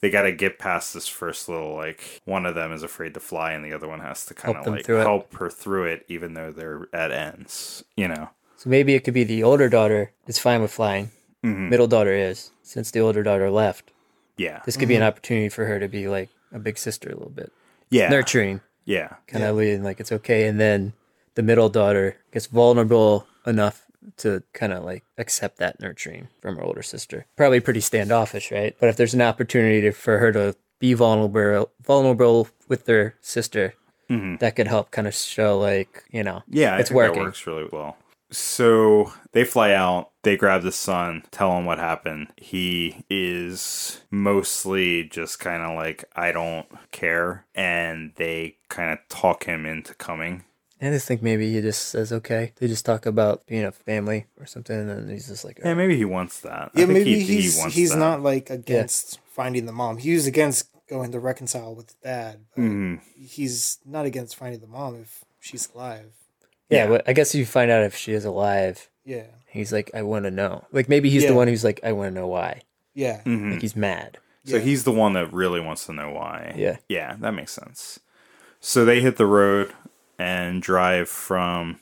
[0.00, 3.20] they got to get past this first little like one of them is afraid to
[3.20, 5.04] fly, and the other one has to kind of like through it.
[5.04, 7.82] help her through it, even though they're at ends.
[7.96, 8.30] You know?
[8.56, 11.10] So maybe it could be the older daughter is fine with flying.
[11.44, 11.70] Mhm.
[11.70, 13.92] Middle daughter is, since the older daughter left.
[14.38, 17.14] Yeah, This could be an opportunity for her to be like a big sister a
[17.14, 17.50] little bit.
[17.88, 19.14] yeah, Nurturing, yeah.
[19.28, 20.46] kind of leading like it's okay.
[20.46, 20.92] And then
[21.36, 23.85] the middle daughter gets vulnerable enough
[24.18, 27.26] to kind of like accept that nurturing from her older sister.
[27.36, 28.76] Probably pretty standoffish, right?
[28.78, 33.74] But if there's an opportunity to, for her to be vulnerable, vulnerable with their sister,
[34.10, 34.36] mm-hmm.
[34.36, 37.22] that could help kind of show like you know, Yeah, it's working.
[37.22, 37.96] works really well.
[38.30, 42.28] So they fly out, they grab the son, tell him what happened.
[42.36, 47.46] He is mostly just kind of like, I don't care.
[47.54, 50.44] And they kind of talk him into coming.
[50.80, 52.52] I just think maybe he just says okay.
[52.56, 55.96] They just talk about being a family or something, and he's just like, Yeah, maybe
[55.96, 56.70] he wants that.
[56.74, 57.98] I Yeah, think maybe he, he he's wants he's that.
[57.98, 59.96] not like against finding the mom.
[59.98, 62.40] He was against going to reconcile with dad.
[62.54, 63.00] But Mhm.
[63.16, 66.12] He's not against finding the mom if she's alive.
[66.68, 66.84] yeah.
[66.84, 66.90] Yeah.
[66.90, 68.88] Well, I guess you find out if she is alive.
[69.04, 70.64] Yeah, He's like, I want to know.
[70.72, 71.30] Like maybe he's Yeah.
[71.30, 72.62] the one who's like, I want to know why.
[72.94, 73.52] yeah, Mhm.
[73.52, 74.18] Like he's mad.
[74.44, 74.62] So Yeah.
[74.62, 76.54] he's the one that really wants to know why.
[76.56, 76.76] Yeah.
[76.88, 77.98] Yeah, that makes sense.
[78.60, 79.72] So they hit the road
[80.18, 81.80] and drive from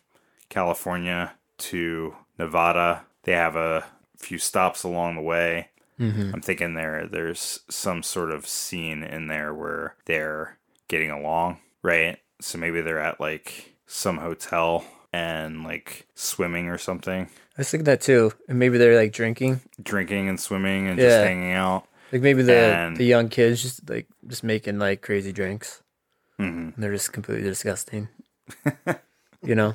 [0.49, 3.05] California to Nevada.
[3.25, 3.85] They have a
[4.17, 5.69] few stops along the way.
[6.01, 10.59] I'm thinking there there's some sort of scene in there where they're
[10.89, 12.19] getting along, right?
[12.41, 17.85] So maybe they're at like some hotel and like swimming or something, I was thinking
[17.85, 18.33] that too.
[18.49, 19.61] And maybe they're like drinking.
[19.81, 21.87] drinking and swimming and just hanging out.
[22.11, 25.81] Like maybe the And- the young kids just like just making like crazy drinks.
[26.39, 28.09] hmm And they're just completely disgusting.
[29.43, 29.75] You know?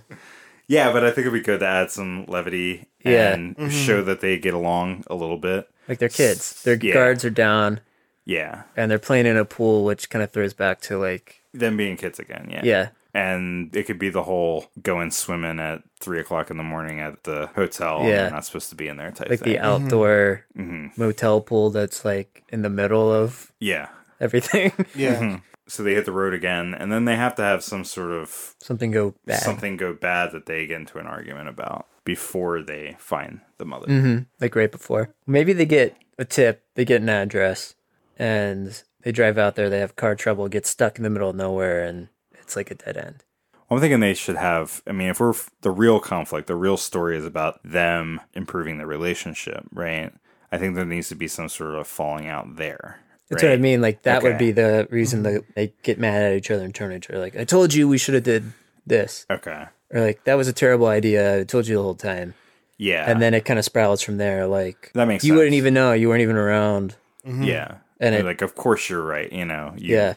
[0.68, 3.34] Yeah, but I think it'd be good to add some levity Yeah.
[3.34, 3.70] and mm-hmm.
[3.70, 5.68] show that they get along a little bit.
[5.88, 6.62] Like they're kids.
[6.64, 6.94] Their Yeah.
[6.94, 7.80] guards are down
[8.26, 11.78] Yeah, and they're playing in a pool, which kind of throws back to like them
[11.78, 12.50] being kids again.
[12.52, 12.90] Yeah, yeah.
[13.16, 17.24] and it could be the whole going swimming at three o'clock in the morning at
[17.24, 18.02] the hotel.
[18.02, 18.06] Yeah.
[18.06, 19.54] and they're not supposed to be in there type Like thing.
[19.54, 23.88] the outdoor hmm motel pool that's like in the middle of Yeah,
[24.22, 24.74] everything.
[24.96, 25.16] yeah.
[25.20, 25.36] Mm-hmm.
[25.70, 28.56] So they hit the road again, and then they have to have some sort of
[28.60, 29.42] Something go bad.
[29.42, 33.88] something go bad that they get into an argument about before they find the mother.
[33.88, 35.14] hmm Like right before.
[35.28, 37.76] Maybe they get a tip, they get an address,
[38.18, 39.70] and they drive out there.
[39.70, 42.76] They have car trouble, get stuck in the middle of nowhere, and it's like a
[42.76, 43.24] dead end.
[43.72, 44.82] I'm thinking they should have.
[44.88, 48.88] I mean, if we're the real conflict, the real story is about them improving their
[48.88, 50.12] relationship, right?
[50.52, 53.02] I think there needs to be some sort of falling out there.
[53.30, 53.82] That's what I mean.
[53.82, 55.52] Like that would be the reason that mm-hmm.
[55.56, 57.20] they get mad at each other and turn each other.
[57.20, 58.52] Like I told you we should have did
[58.88, 59.66] this, Okay.
[59.92, 61.40] or like that was a terrible idea.
[61.40, 62.34] I told you the whole time,
[62.78, 63.10] Yeah.
[63.10, 64.48] and then it kind of sprouts from there.
[64.48, 65.94] Like That makes you wouldn't even know.
[65.94, 66.96] You weren't even around.
[67.26, 67.44] Mm-hmm.
[67.44, 67.76] yeah.
[68.00, 69.32] And And it- like, of course you're right.
[69.32, 70.14] You know, you Yeah.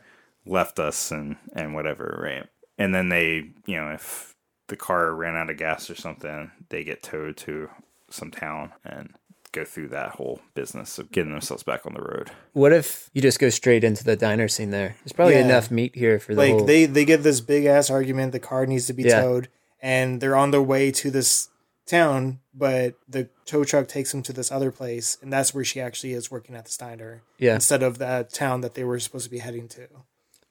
[0.47, 2.47] left us and and whatever, right?
[2.79, 4.35] And then they, you know, if
[4.69, 7.69] the car ran out of gas or something, they get towed to
[8.09, 9.15] some town and
[9.53, 12.31] go through that whole business of getting themselves back on the road.
[12.53, 14.97] What if you just go straight into the diner scene there?
[15.05, 15.45] There's probably Yeah.
[15.45, 16.65] enough meat here for the Like whole.
[16.65, 18.33] they they get this big ass argument.
[18.33, 19.21] The car needs to be Yeah.
[19.21, 19.49] towed,
[19.81, 21.49] and they're on their way to this
[21.87, 22.41] town.
[22.55, 26.13] But the tow truck takes them to this other place, and that's where she actually
[26.13, 27.55] is working at the Steiner yeah.
[27.55, 29.87] instead of that town that they were supposed to be heading to.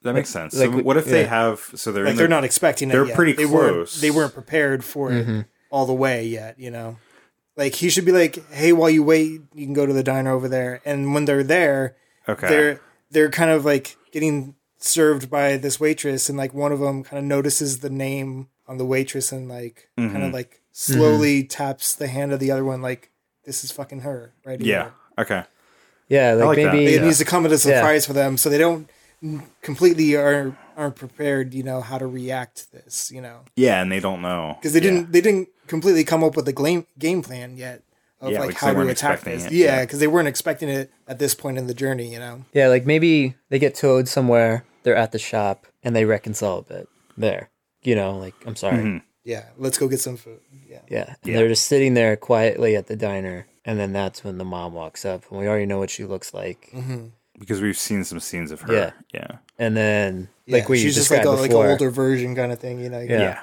[0.03, 0.55] That makes sense.
[0.55, 1.59] like, so what if they have?
[1.75, 2.93] So they're Like in they're not expecting it.
[2.93, 3.15] they're yet.
[3.15, 3.53] pretty they close.
[3.95, 5.41] Weren't, they weren't prepared for Mm-hmm.
[5.69, 6.59] all the way yet.
[6.59, 6.97] You know,
[7.61, 10.31] like he should be like, "Hey, while you wait, you can go to the diner
[10.31, 11.95] over there." And when they're there,
[12.27, 12.47] okay.
[12.47, 12.81] they're
[13.11, 17.19] they're kind of like getting served by this waitress, and like one of them kind
[17.19, 20.23] of notices the name on the waitress and like kind Mm-hmm.
[20.23, 23.11] of like slowly taps the hand of the other one, like
[23.45, 24.59] this is fucking her, right?
[24.59, 24.83] yeah.
[24.83, 25.43] here." Okay.
[26.07, 26.73] Yeah, like, like that.
[26.73, 27.79] maybe it needs to come as a Yeah.
[27.79, 28.89] surprise for them, so they don't
[29.61, 31.53] completely are aren't prepared.
[31.53, 33.11] You know how to react to this.
[33.13, 34.89] You know Yeah, and they don't know because they Yeah.
[34.91, 37.83] didn't they didn't completely come up with the game game plan yet
[38.19, 39.45] of Yeah, like how they to attack this.
[39.45, 39.81] it, Yeah, yeah.
[39.85, 42.11] because they weren't expecting it at this point in the journey.
[42.11, 42.45] You know.
[42.53, 46.61] Yeah, like maybe they get towed somewhere, they're at the shop, and they reconcile a
[46.63, 47.49] bit there.
[47.83, 48.77] You know, like, I'm sorry.
[48.77, 48.97] Mm-hmm.
[49.23, 50.39] Yeah, let's go get some food.
[50.67, 50.79] Yeah.
[50.89, 51.15] Yeah.
[51.23, 51.37] And Yeah.
[51.37, 53.47] they're just sitting there quietly at the diner.
[53.65, 56.33] And then that's when the mom walks up, and we already know what she looks
[56.33, 56.71] like.
[57.39, 58.73] because we've seen some scenes of her.
[58.73, 58.91] Yeah.
[59.13, 59.37] Yeah.
[59.57, 62.35] And then, Yeah, like we she's just like described a, like before, an older version
[62.35, 62.99] kind of thing, you know.
[62.99, 63.19] Yeah.
[63.19, 63.41] Yeah.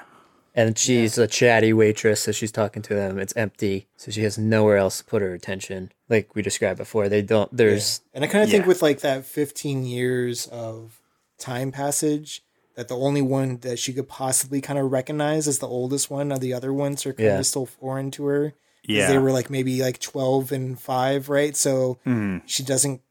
[0.55, 3.19] and she's a chatty waitress, so she's talking to them.
[3.19, 5.91] It's empty, so she has nowhere else to put her attention.
[6.09, 7.55] Like we described before, they don't.
[7.55, 10.99] There's And I kind of think with like that 15 years of
[11.37, 12.41] time passage,
[12.75, 16.31] that the only one that she could possibly kind of recognize as the oldest one,
[16.31, 17.39] of the other ones are kind Yeah.
[17.39, 18.53] of still foreign to her.
[18.85, 19.07] Yeah.
[19.11, 21.55] they were like maybe like 12 and 5, right?
[21.55, 22.41] So Mhm.
[22.45, 23.01] she doesn't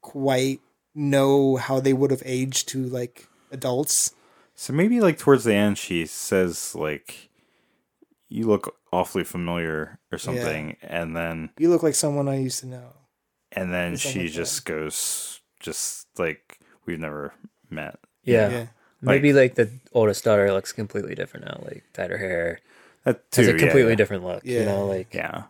[0.00, 0.60] quite
[0.94, 4.14] know how they would have aged to like adults.
[4.54, 7.30] So maybe like towards the end, she says like,
[8.28, 12.66] "You look awfully familiar" or something, and then You look like someone I used to
[12.66, 12.92] know.
[13.52, 14.34] and then she like that.
[14.34, 17.32] just goes, just like we've never
[17.70, 17.98] met.
[18.24, 18.50] yeah.
[18.50, 18.66] Yeah.
[19.02, 22.60] Maybe like the oldest daughter looks completely different now, like dyed her hair.
[23.04, 23.96] That too, Has a completely yeah.
[23.96, 24.44] different look.
[24.44, 25.44] You know, like Yeah.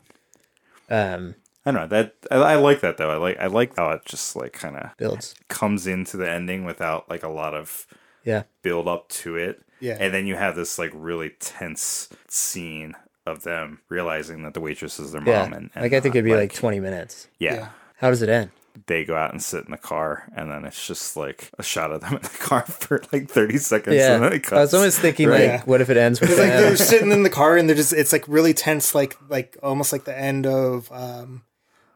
[0.88, 1.34] um
[1.76, 3.10] I don't know that I, I like that though.
[3.10, 5.34] I like I like how it just like kind of builds.
[5.48, 7.86] comes into the ending without like a lot of
[8.24, 8.42] Yeah.
[8.62, 9.62] build up to it.
[9.80, 9.96] Yeah.
[9.98, 12.94] And then you have this like really tense scene
[13.26, 15.42] of them realizing that the waitress is their Yeah.
[15.44, 15.52] mom.
[15.52, 17.28] And, and like I think it'd be not, like twenty minutes.
[17.38, 17.54] yeah.
[17.54, 17.68] Yeah.
[17.98, 18.50] How does it end?
[18.86, 21.90] They go out and sit in the car, and then it's just like a shot
[21.90, 23.96] of them in the car for like thirty seconds.
[23.96, 24.14] Yeah.
[24.14, 24.74] and then it I was cuts.
[24.74, 25.40] almost thinking Right.
[25.40, 25.62] like Yeah.
[25.64, 28.12] what if it ends with like they're sitting in the car and they're just it's
[28.12, 31.42] like really tense, like like almost like the end of um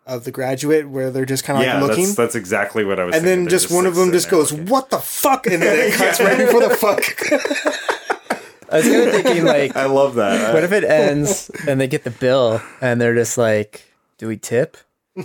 [0.07, 2.05] of the graduate where they're just kind of yeah, like looking.
[2.05, 3.15] that's that's exactly what I was.
[3.15, 3.37] and thinking.
[3.39, 4.67] then They're just, one like, of them just goes, looking.
[4.67, 7.03] "What the fuck?" and then it cuts right before the fuck.
[8.71, 10.53] I was kind of thinking like I love that.
[10.55, 13.85] what if it ends and they get the bill and they're just like,
[14.19, 14.77] do we tip?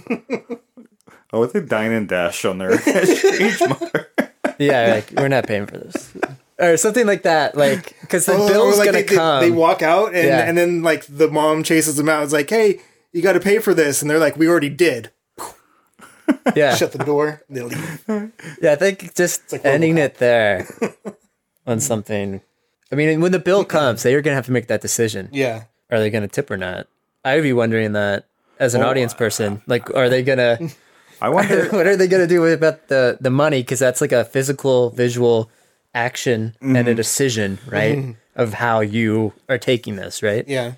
[1.33, 4.33] oh, with the dine and dash on their exchange mark.
[4.59, 6.13] Yeah, like we're not paying for this.
[6.59, 9.41] Or something like that, like because the Or- or, bill's like, gonna they, they- come.
[9.41, 10.39] They, walk out and Yeah.
[10.47, 12.23] and then like the mom chases them out.
[12.23, 12.81] It's like, "Hey,
[13.11, 15.11] you got to pay for this," and they're like, "We already did."
[16.55, 17.41] yeah, Shut the door.
[17.49, 18.05] They leave.
[18.61, 18.71] yeah.
[18.73, 20.67] I think just like ending it there
[21.65, 22.41] on something.
[22.91, 25.29] I mean, when the bill comes, they're gonna have to make that decision.
[25.31, 25.63] Yeah.
[25.91, 26.87] Are they gonna tip or not?
[27.25, 28.25] I'd be wondering that
[28.59, 29.61] as an audience person.
[29.67, 30.59] Like, are they gonna?
[31.21, 31.67] I wonder.
[31.71, 33.61] what are they gonna do about the the money?
[33.61, 35.49] Because that's like a physical, visual
[35.93, 36.87] action and Mm-hmm.
[36.89, 38.15] a decision, right?
[38.35, 40.47] Of how you are taking this, right?
[40.47, 40.73] Yeah.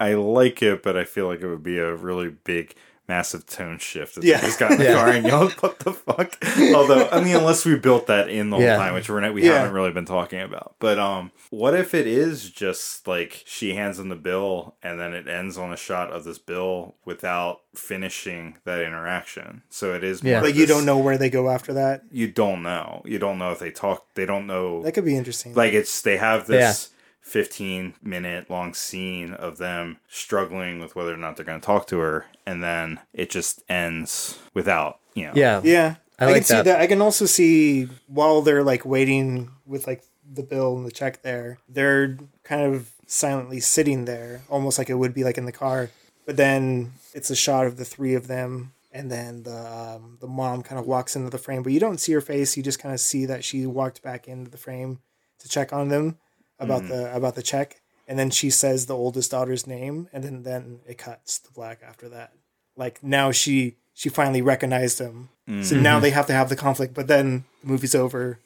[0.00, 2.74] I like it, but I feel like it would be a really big,
[3.08, 4.16] massive tone shift.
[4.18, 4.40] If Yeah.
[4.40, 4.94] just got in the Yeah.
[4.94, 6.38] car and yelled, "What the fuck?"
[6.74, 8.76] Although, I mean, unless we built that in the whole Yeah.
[8.76, 9.58] time, which we're not, we Yeah.
[9.58, 10.76] haven't really been talking about.
[10.78, 15.12] But um, what if it is just like she hands him the bill, and then
[15.12, 19.62] it ends on a shot of this bill without finishing that interaction?
[19.68, 20.40] So it is Yeah.
[20.40, 22.02] Like you don't know where they go after that.
[22.12, 23.02] You don't know.
[23.04, 24.06] You don't know if they talk.
[24.14, 25.52] They don't know That could be interesting.
[25.54, 26.90] like it's they have this
[27.30, 31.86] 15 minute long scene of them struggling with whether or not they're going to talk
[31.86, 35.94] to her and then it just ends without you know Yeah, yeah.
[36.18, 36.64] I I, like can see that.
[36.64, 36.80] that.
[36.80, 41.22] I can also see while they're like waiting with like the bill and the check
[41.22, 45.52] there, they're kind of silently sitting there, almost like it would be like in the
[45.52, 45.90] car.
[46.26, 50.26] But then it's a shot of the three of them, and then the um, the
[50.28, 52.56] mom kind of walks into the frame, but you don't see her face.
[52.56, 54.98] You just kind of see that she walked back into the frame
[55.38, 56.18] to check on them
[56.60, 56.88] about mm.
[56.88, 60.80] the about the check, and then she says the oldest daughter's name, and then then
[60.86, 62.32] it cuts the black after that.
[62.76, 65.64] Like now she she finally recognized him, mm.
[65.64, 66.02] so now mm-hmm.
[66.02, 66.94] they have to have the conflict.
[66.94, 68.38] But then the movie's over.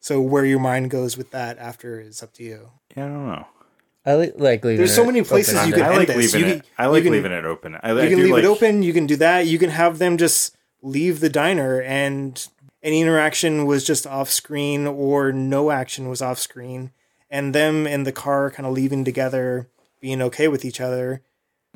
[0.00, 2.70] So where your mind goes with that after is up to you.
[2.94, 3.46] Yeah, i don't know
[4.06, 4.76] I li- like leaving.
[4.76, 5.86] There's so it many places open you ended.
[5.86, 6.34] could i like end this.
[6.34, 8.18] leaving You it can- i like you can- leaving it open i, You I can
[8.18, 8.82] do leave like, it open.
[8.82, 9.46] You can do that.
[9.46, 12.46] You can have them just leave the diner and
[12.82, 16.90] any interaction was just off screen or no action was off screen.
[17.34, 19.68] And them in the car kind of leaving together,
[20.00, 21.20] being okay with each other.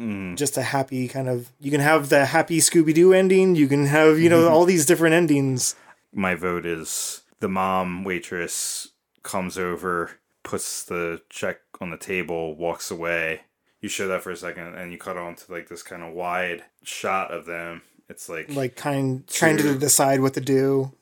[0.01, 0.37] Mm.
[0.37, 1.51] Just a happy kind of.
[1.59, 3.57] You can have the happy Scooby Doo ending.
[3.57, 5.75] You can have, you know, all these different endings.
[6.13, 8.89] my vote is the mom waitress
[9.25, 10.13] comes over
[10.45, 13.43] puts the check on the table walks away
[13.83, 16.15] you show that for a second and you cut on to like this kind of
[16.15, 19.79] wide shot of them it's like Like, kind trying to True.
[19.79, 20.93] decide what to do.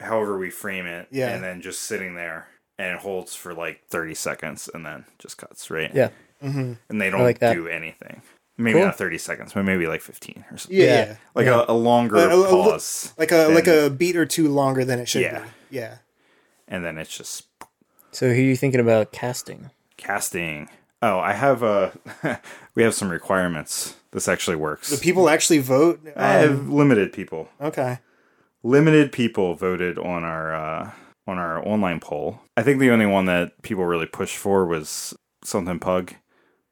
[0.00, 1.28] however we frame it Yeah.
[1.34, 5.36] and then just sitting there and it holds for like 30 seconds and then just
[5.38, 6.10] cuts right Yeah,
[6.40, 8.22] and they don't like do anything
[8.56, 8.86] maybe Cool.
[8.86, 11.04] not 30 seconds but maybe like 15 or something Yeah, Yeah.
[11.06, 11.16] yeah.
[11.34, 11.64] like Yeah.
[11.68, 14.84] A, a longer A- a- a pause like a like a beat or two longer
[14.84, 15.44] than it should Yeah.
[15.70, 15.76] be.
[15.78, 15.94] Yeah.
[16.68, 17.46] and then it's just
[18.12, 19.70] So who are you thinking about casting?
[19.96, 20.68] casting
[21.02, 21.92] oh i have a
[22.74, 26.00] we have some requirements this actually works The people actually vote.
[26.16, 27.98] i Um, have limited people okay.
[28.62, 30.90] limited people voted on our uh
[31.28, 35.14] on our online poll i think the only one that people really pushed for was
[35.44, 36.14] something pug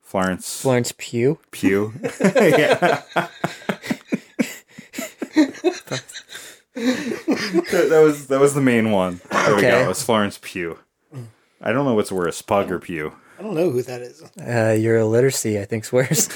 [0.03, 1.39] florence Florence Pugh.
[1.51, 1.93] Pugh.
[2.03, 3.03] yeah.
[6.75, 9.21] that, that was that was the main one.
[9.31, 9.69] There we go.
[9.69, 9.85] Okay.
[9.85, 10.79] It was Florence Pugh.
[11.61, 13.13] I don't know what's worse, Pug or Pugh.
[13.39, 14.23] I don't know who that is.
[14.41, 16.27] Uh, your illiteracy, I think, is worse.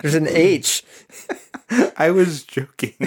[0.00, 0.82] There's an H.
[1.96, 2.94] I was joking.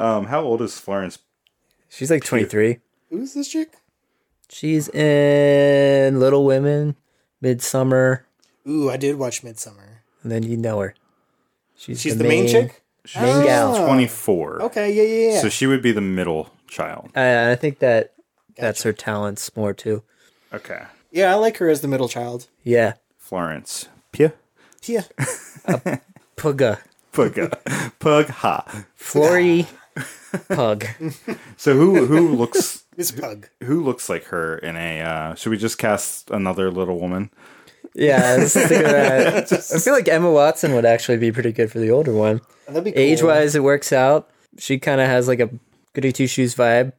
[0.00, 1.18] um, how old is Florence?
[1.88, 2.78] She's like 23.
[3.10, 3.74] Who's this chick?
[4.48, 6.96] She's in Little Women,
[7.42, 8.22] Midsommar,
[8.68, 10.00] Ooh, I did watch Midsommar.
[10.22, 10.94] and then you know her.
[11.76, 12.82] She's, She's the, main, chick.
[13.16, 13.74] Main gal.
[13.74, 13.86] Oh.
[13.86, 14.60] Twenty four.
[14.62, 15.40] Okay, yeah, yeah, yeah.
[15.40, 17.10] So she would be the middle child.
[17.16, 18.12] Uh, I think that
[18.56, 20.02] that's her talents more too.
[20.52, 20.82] Okay.
[21.10, 22.48] yeah, I like her as the middle child.
[22.64, 22.94] Yeah.
[23.16, 24.32] Florence Pugh.
[24.84, 25.02] Yeah.
[26.36, 26.80] Puga.
[27.12, 27.54] Pug.
[27.98, 28.84] Pug ha.
[28.94, 29.66] Flory.
[30.48, 30.86] Pug.
[31.56, 33.48] So who who looks Miss Pug.
[33.62, 35.00] who looks like her in a?
[35.02, 37.30] Uh, should we just cast another little woman?
[37.94, 38.56] Yeah, I, was.
[38.56, 42.40] I feel like Emma Watson would actually be pretty good for the older one.
[42.68, 43.00] That'd be cool.
[43.02, 44.30] Age wise, it works out.
[44.58, 45.50] She kind of has like a
[45.92, 46.92] goody two shoes vibe.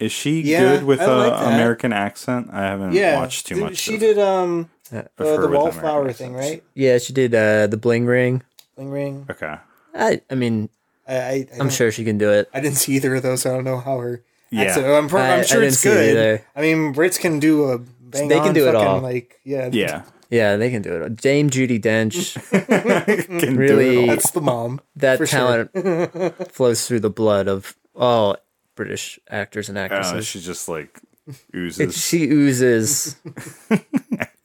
[0.00, 1.46] Is she Yeah, good with I a like.
[1.54, 2.48] American accent?
[2.52, 3.76] I haven't Yeah, watched too did- much.
[3.76, 6.62] She of, did um uh, her the with wallflower thing, right?
[6.74, 8.42] Yeah, she did uh, the bling ring.
[8.74, 9.26] Bling ring.
[9.30, 9.54] Okay.
[9.94, 10.70] I, I mean,
[11.08, 12.48] I, I, I I'm sure she can do it.
[12.52, 13.42] I didn't see either of those.
[13.42, 14.22] So I don't know how her.
[14.50, 14.62] Yeah.
[14.62, 16.44] accent- I'm, pro- I- I'm I sure didn't it's see it good.
[16.56, 17.78] I mean, Brits can do a.
[17.78, 19.00] Bang They can on do it all.
[19.00, 20.02] Like yeah, Yeah.
[20.30, 21.16] Yeah, they can do it.
[21.16, 22.34] Dame Judi Dench,
[23.40, 24.06] Can do it Really- all.
[24.08, 24.80] That's the mom.
[24.96, 25.66] that For sure.
[25.70, 28.36] talent flows through the blood of all
[28.74, 30.26] British actors and Uh, actresses.
[30.26, 33.16] she just like It, oozes she oozes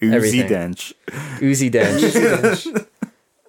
[0.01, 0.47] oozy everything.
[0.49, 0.93] dench.
[1.41, 2.85] oozy dench.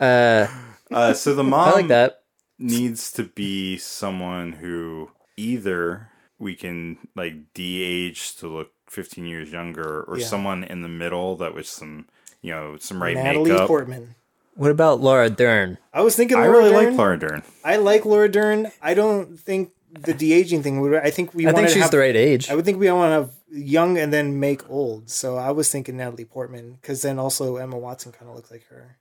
[0.00, 0.46] uh,
[0.92, 2.22] Uh, so the mom I like that.
[2.59, 10.02] Needs to be someone who either we can like de-age to look 15 years younger
[10.02, 10.26] or Yeah.
[10.26, 12.07] someone in the middle that was some
[12.42, 14.14] you know some right Natalie makeup Portman.
[14.55, 15.78] What about Laura Dern?
[15.92, 16.90] I was thinking i really Dern.
[16.90, 18.70] like laura dern I like Laura Dern.
[18.80, 20.94] I don't think the de aging thing would.
[20.94, 21.46] I think we.
[21.46, 22.50] I think she's have, the right age.
[22.50, 25.11] I would think we want to have young and then make old.
[25.11, 28.66] So I was thinking Natalie Portman because then also Emma Watson kind of looks like
[28.68, 28.98] her.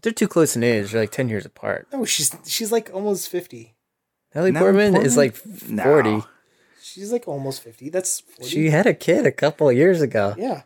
[0.00, 0.92] But they're too close in age.
[0.92, 1.86] They're like 10 years apart.
[1.92, 3.74] No, she's she's like almost fifty.
[4.34, 5.16] Natalie Natalie Portman, is Portman?
[5.16, 5.82] like No.
[5.82, 6.22] 40.
[6.82, 7.90] She's like almost fifty.
[7.90, 8.46] That's 40.
[8.50, 10.34] She had a kid a couple of years ago.
[10.38, 10.62] yeah.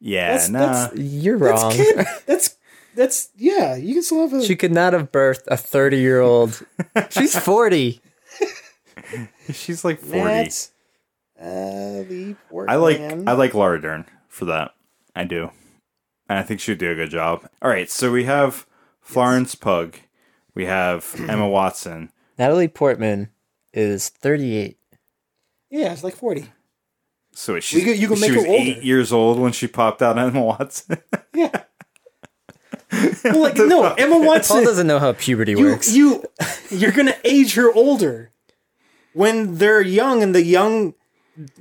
[0.00, 1.72] yeah That's- nah that's- You're That's wrong.
[1.72, 2.06] kid.
[2.26, 2.56] That's
[2.96, 3.76] that's yeah.
[3.76, 4.44] You can still have a.
[4.44, 6.60] She could not have birthed a 30 year old.
[7.10, 8.00] She's 40.
[9.52, 10.68] she's like 40 Nat-
[11.40, 12.74] Natalie uh, Portman.
[12.74, 14.72] i like i like laura dern for that
[15.16, 15.50] i do
[16.30, 18.66] and i think she'd do a good job all right so we have
[19.02, 19.96] florence pug
[20.54, 23.28] we have emma watson Natalie Portman
[23.74, 24.78] is 38.
[25.68, 26.46] Yeah, it's like forty.
[27.34, 30.00] so she, could- you can she make her was eight years old when she popped
[30.00, 30.96] out emma watson
[31.34, 31.50] Yeah.
[33.24, 34.64] well, like no, Emma Paul Watson.
[34.64, 35.92] doesn't know how puberty You works.
[35.94, 36.24] you
[36.70, 38.30] you're gonna age her older
[39.12, 40.94] when they're young and the young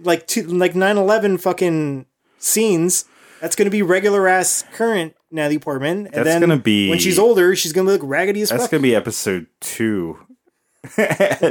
[0.01, 2.05] like two, like 9-11 fucking
[2.39, 3.05] scenes.
[3.41, 7.19] That's gonna be regular ass current Natalie Portman, and That's then gonna be- when she's
[7.19, 8.71] older, she's gonna look raggedy as That's fuck.
[8.71, 10.17] That's gonna be episode two.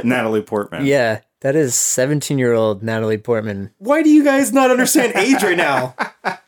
[0.03, 0.85] Natalie Portman.
[0.85, 3.71] yeah, that is 17 year old Natalie Portman.
[3.77, 5.95] Why do you guys not understand age right now?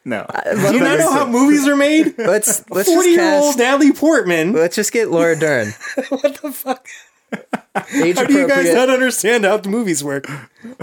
[0.04, 0.26] No.
[0.46, 2.16] Do you not know how movies are made?
[2.18, 4.54] Let's let's Forty just year old Natalie Portman.
[4.54, 5.74] let's just get Laura Dern.
[6.10, 6.88] What the fuck?
[7.94, 10.26] Age How do you guys not understand how the movies work?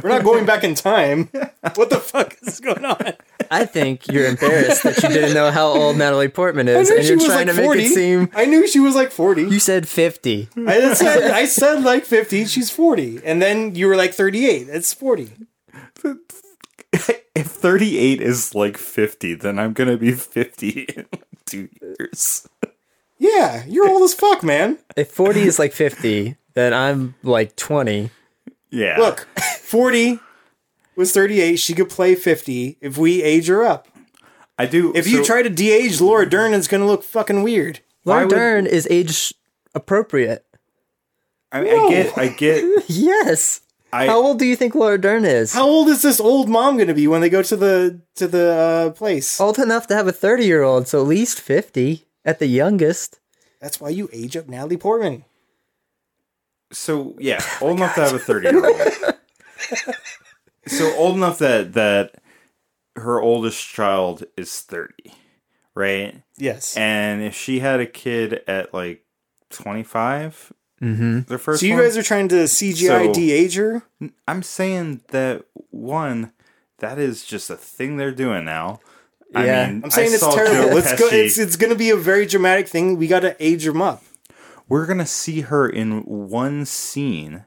[0.03, 1.29] We're not going back in time.
[1.75, 3.13] What the fuck is going on?
[3.51, 6.97] I think you're embarrassed that you didn't know how old Natalie Portman I is, knew
[6.97, 8.31] and she you're was trying like to make it seem.
[8.35, 9.43] I knew she was like forty.
[9.43, 10.49] You said 50.
[10.67, 12.45] I said I said like fifty.
[12.45, 14.69] She's forty, and then you were like thirty-eight.
[14.69, 15.31] It's forty.
[16.93, 21.07] if 38 is like 50, then I'm gonna be 50 in
[21.45, 22.49] two years.
[23.19, 24.79] Yeah, you're old as fuck, man.
[24.97, 28.11] If 40 is like 50, then I'm like 20.
[28.71, 28.97] Yeah.
[28.99, 29.27] Look,
[29.63, 30.21] forty
[30.99, 31.57] was thirty-eight.
[31.57, 33.89] She could play fifty if we age her up.
[34.59, 34.93] I do.
[34.95, 37.81] If you try to de-age Laura Dern, it's gonna look fucking weird.
[38.05, 39.33] Laura would- Dern is age
[39.75, 40.45] appropriate.
[41.51, 43.63] I, mean, I get, I get, Yes.
[43.91, 45.55] I, How old do you think Laura Dern is?
[45.55, 48.53] How old is this old mom gonna be when they go to the to the
[48.53, 49.41] uh, place?
[49.41, 53.19] Old enough to have a 30 year old, so at least 50 at the youngest.
[53.63, 55.25] That's why you age up Natalie Portman.
[56.71, 59.95] so yeah, old enough to have a 30 year old.
[60.69, 62.17] so old enough that, that
[62.97, 64.93] her oldest child is 30,
[65.75, 66.23] right?
[66.37, 66.77] Yes.
[66.77, 69.05] And if she had a kid at like
[69.51, 71.23] 25, Mm-hmm.
[71.23, 73.83] the first so you one, guys are trying to CGI So- de-age her?
[74.29, 76.31] I'm saying that one,
[76.79, 78.79] that is just a thing they're doing now.
[79.33, 79.41] Yeah.
[79.41, 80.69] I mean, I'm saying I it's terrible.
[80.69, 81.09] Joe Let's go.
[81.11, 82.97] It's it's gonna be a very dramatic thing.
[82.97, 84.05] We got to age them up.
[84.69, 87.45] We're gonna see her in one scene,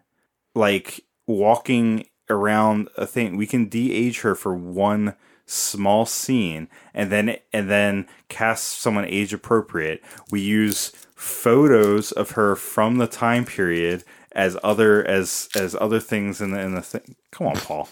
[0.53, 3.37] like walking around a thing.
[3.37, 5.15] We can de-age her for one
[5.45, 10.01] small scene, and then and then cast someone age appropriate.
[10.31, 16.41] We use photos of her from the time period as other as as other things
[16.41, 17.15] in the in the thing.
[17.31, 17.89] Come on, Paul.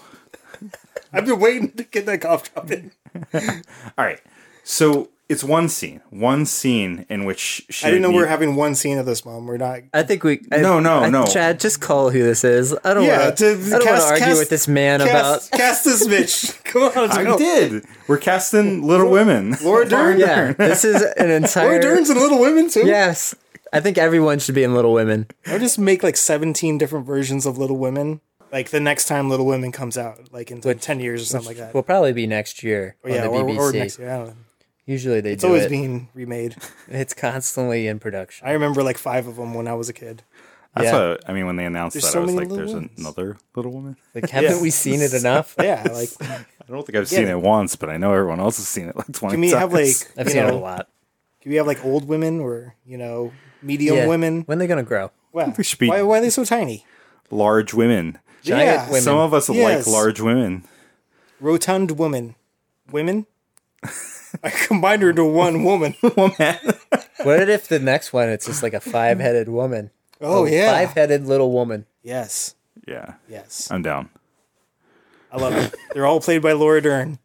[1.13, 2.91] I've been waiting to get that cough drop in.
[3.33, 4.21] All right.
[4.63, 7.85] So it's one scene, one scene in which she.
[7.85, 9.45] I didn't know would we were having one scene of this, mom.
[9.45, 9.81] We're not.
[9.93, 10.41] I think we.
[10.51, 11.25] I, No, no, I- no.
[11.25, 12.75] Chad, just call who this is.
[12.83, 13.75] I don't Yeah, want to to.
[13.75, 15.59] I don't want to argue cast- with this man Cast, about.
[15.59, 16.63] cast this bitch.
[16.65, 17.37] Come on, let's I go.
[17.37, 17.85] did.
[18.07, 19.55] We're casting Little Women.
[19.63, 20.19] Laura Dern.
[20.19, 21.67] Yeah, this is an entire.
[21.69, 22.85] Laura Dern's in Little Women too.
[22.87, 23.35] Yes,
[23.71, 25.27] I think everyone should be in Little Women.
[25.49, 28.21] Or just make like 17 different versions of Little Women.
[28.51, 31.57] Like the next time Little Women comes out, like in 10 years or something like
[31.57, 31.71] that.
[31.75, 33.57] We'll probably be next year Or on yeah, the or, BBC.
[33.59, 34.33] or next year.
[34.89, 34.93] I don't know.
[34.93, 35.33] Usually they do.
[35.33, 35.69] It's do always it.
[35.69, 36.55] being remade.
[36.87, 38.47] It's constantly in production.
[38.47, 40.23] I remember like five of them when I was a kid.
[40.75, 41.09] That's Yeah.
[41.09, 42.11] what I mean when they announced There's that.
[42.13, 42.97] so I was many like, "There's Womens.
[42.97, 44.61] another Little Woman." Like, haven't Yeah.
[44.61, 45.55] we seen it enough?
[45.61, 47.29] Yeah, like I don't think I've seen it.
[47.29, 49.59] it once, but I know everyone else has seen it like twenty can we times.
[49.61, 50.87] have like I've you seen it a lot.
[51.41, 53.31] Can we have like old women or you know
[53.61, 54.07] medium Yeah.
[54.07, 54.41] women?
[54.45, 55.11] When they gonna grow?
[55.31, 55.53] Wow.
[55.55, 56.85] They should be- Why, why are they so tiny?
[57.31, 58.17] large women.
[58.43, 58.85] Giant Yeah.
[58.87, 59.01] women.
[59.01, 59.85] Some of us Yes.
[59.85, 60.63] like large women.
[61.39, 62.35] Rotund women.
[62.91, 63.25] Women?
[64.43, 65.95] I combined her into one woman.
[66.17, 66.35] Woman.
[67.23, 69.91] what if the next one it's just like a five-headed woman?
[70.21, 70.71] Oh, yeah.
[70.71, 71.85] five-headed little woman.
[72.03, 72.55] Yes.
[72.87, 73.69] Yeah, Yes.
[73.71, 74.09] I'm down.
[75.31, 75.75] I love it.
[75.93, 77.19] They're all played by Laura Dern.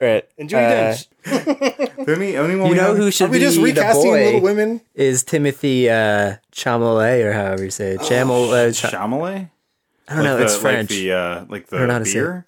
[0.00, 0.26] Right.
[0.38, 0.94] And Judi Uh,
[1.28, 2.06] Dench.
[2.06, 4.24] The only, only one You we know who should Are we be just the boy
[4.24, 4.80] Little Women?
[4.94, 8.00] is Timothy uh, Chalamet or however you say it.
[8.00, 8.50] Chamel.
[8.50, 9.50] uh, Ch- Chamelet?
[10.08, 10.36] I don't know.
[10.36, 10.90] Like it's French.
[10.90, 12.46] Like the uh, like the don't know how say beer.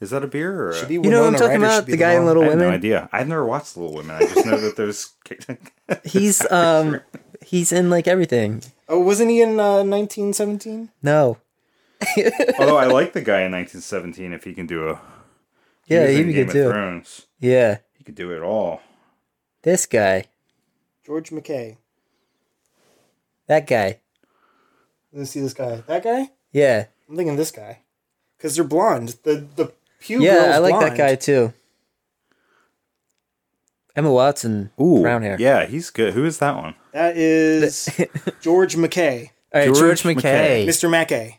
[0.00, 0.70] Is that a beer or?
[0.72, 0.86] A...
[0.86, 1.86] Be you know what I'm talking Ryder about?
[1.86, 2.26] The guy in mom.
[2.26, 2.68] Little I have Women.
[2.68, 3.08] no idea.
[3.12, 4.16] I've never watched Little Women.
[4.16, 5.12] I just know that there's.
[6.04, 7.00] He's um
[7.44, 8.62] he's in like everything.
[8.88, 10.90] Oh, wasn't he in uh, 1917?
[11.02, 11.38] No.
[12.58, 14.32] Although I like the guy in 1917.
[14.32, 15.00] If he can do a.
[15.86, 16.68] he Yeah, he'd in be Game good of too.
[16.70, 17.26] Thrones.
[17.40, 17.78] Yeah.
[17.96, 18.82] He could do it all.
[19.62, 20.26] This guy.
[21.06, 21.76] George McKay.
[23.46, 24.00] That guy.
[25.12, 25.82] Let's see this guy.
[25.86, 26.30] That guy?
[26.52, 26.86] Yeah.
[27.08, 27.80] I'm thinking this guy.
[28.36, 29.16] Because they're blonde.
[29.22, 29.72] The the
[30.04, 30.86] Pew yeah, girl's I like blonde.
[30.86, 31.54] that guy too.
[33.96, 34.70] Emma Watson.
[34.78, 35.36] Ooh, brown hair.
[35.38, 36.12] Yeah, he's good.
[36.12, 36.74] Who is that one?
[36.92, 37.88] That is
[38.42, 39.30] George McKay.
[39.54, 40.20] All right, George George, McKay.
[40.20, 40.66] McKay.
[40.66, 40.90] Mr.
[40.90, 41.36] McKay.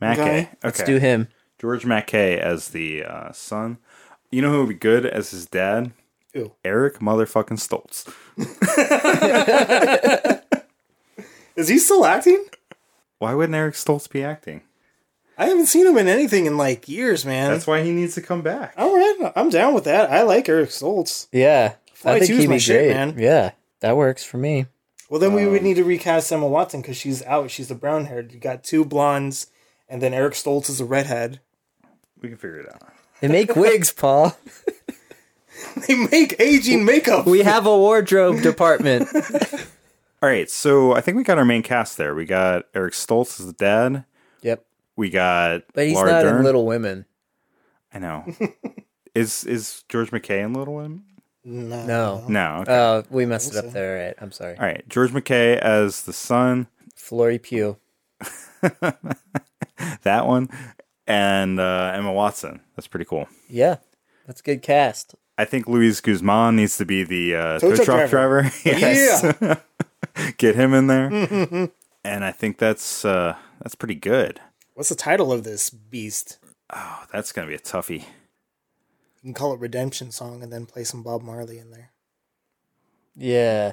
[0.00, 0.22] Mackay.
[0.22, 0.38] Okay.
[0.40, 0.48] Okay.
[0.64, 1.28] Let's do him.
[1.60, 3.78] George McKay as the uh, son.
[4.32, 5.92] You know who would be good as his dad?
[6.34, 6.52] Who?
[6.64, 8.12] Eric motherfucking Stoltz.
[11.56, 12.46] Is he still acting?
[13.18, 14.62] Why wouldn't Eric Stoltz be acting?
[15.38, 17.52] I haven't seen him in anything in like years, man.
[17.52, 18.74] That's why he needs to come back.
[18.76, 20.10] All right, I'm down with that.
[20.10, 21.28] I like Eric Stoltz.
[21.32, 21.74] Yeah.
[21.94, 23.14] Fly I think he'd my be shit, man.
[23.18, 23.52] Yeah.
[23.80, 24.66] That works for me.
[25.08, 27.50] Well, then we Um, would need to recast Emma Watson because she's out.
[27.50, 28.32] She's the brown haired.
[28.32, 29.46] You got two blondes,
[29.88, 31.40] and then Eric Stoltz is a redhead.
[32.20, 32.82] We can figure it out.
[33.20, 34.36] They make wigs, Paul.
[35.86, 37.26] They make aging makeup.
[37.26, 39.08] We have a wardrobe department.
[40.22, 42.14] All right, so I think we got our main cast there.
[42.14, 44.04] We got Eric Stoltz as the dad.
[44.42, 44.64] Yep.
[44.98, 46.36] We got But he's Laura not Dern.
[46.38, 47.06] in Little Women.
[47.94, 48.24] I know.
[49.14, 51.04] is is George McKay in Little Women?
[51.44, 51.86] no.
[51.86, 52.24] No.
[52.28, 52.56] No.
[52.62, 52.72] Okay.
[52.74, 53.96] Oh, we messed it up there.
[53.98, 54.14] All right.
[54.20, 54.58] I'm sorry.
[54.58, 56.66] All right, George McKay as the son.
[56.94, 57.78] Flory Pugh.
[60.02, 60.48] That one,
[61.06, 62.60] and uh, Emma Watson.
[62.74, 63.28] That's pretty cool.
[63.48, 63.76] Yeah.
[64.26, 65.14] That's a good cast.
[65.38, 68.42] I think Luis Guzman needs to be the uh, Tow tow truck truck driver.
[68.42, 68.54] driver.
[68.64, 69.34] Yes.
[69.40, 70.32] Yeah.
[70.36, 71.70] Get him in there.
[72.04, 74.40] and I think that's uh, that's pretty good.
[74.78, 76.38] What's the title of this beast?
[76.72, 78.02] Oh, that's gonna be a toughie.
[78.02, 81.90] You can call it Redemption Song and then play some Bob Marley in there.
[83.16, 83.72] Yeah.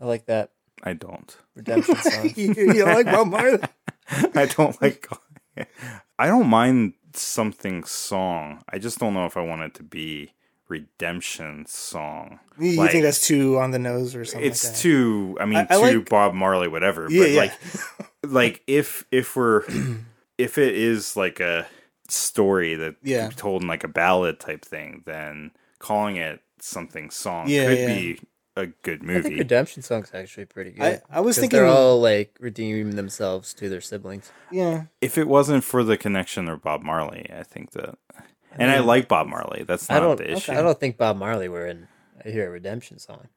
[0.00, 0.52] I like that.
[0.84, 1.36] I don't.
[1.56, 2.32] Redemption song.
[2.36, 3.58] you, you like Bob Marley?
[4.36, 5.02] I don't like.
[5.02, 5.22] calling
[5.56, 5.68] it-
[6.16, 8.62] I don't mind something song.
[8.68, 10.32] I just don't know if I want it to be
[10.68, 12.40] redemption song.
[12.58, 14.48] You, you Like, think that's too on the nose or something?
[14.48, 15.36] it's like too.
[15.40, 17.06] I mean, I- I too like- Bob Marley, whatever.
[17.10, 17.40] Yeah, but yeah.
[17.40, 17.52] like,
[18.24, 19.62] like if if we're
[20.38, 21.66] if it is like a
[22.08, 23.26] story that Yeah.
[23.28, 27.66] could be told in like a ballad type thing, then calling it something song Yeah,
[27.68, 27.86] could yeah.
[27.94, 28.20] be
[28.56, 29.18] a good movie.
[29.18, 29.38] I think movie.
[29.42, 30.82] Redemption song's actually pretty good.
[31.10, 34.30] I- I was 'Cause thinking- they're all like redeeming themselves to their siblings.
[34.50, 34.84] Yeah.
[35.00, 37.98] if it wasn't for the connection of Bob Marley, I think that.
[38.58, 39.64] And I like Bob Marley.
[39.64, 40.16] That's I not don't.
[40.18, 40.52] the issue.
[40.52, 41.88] I don't think Bob Marley were in.
[42.24, 43.28] I hear a Redemption song.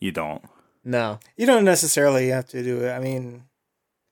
[0.00, 0.44] You don't.
[0.84, 1.18] No.
[1.36, 2.90] You don't necessarily have to do it.
[2.92, 3.44] I mean,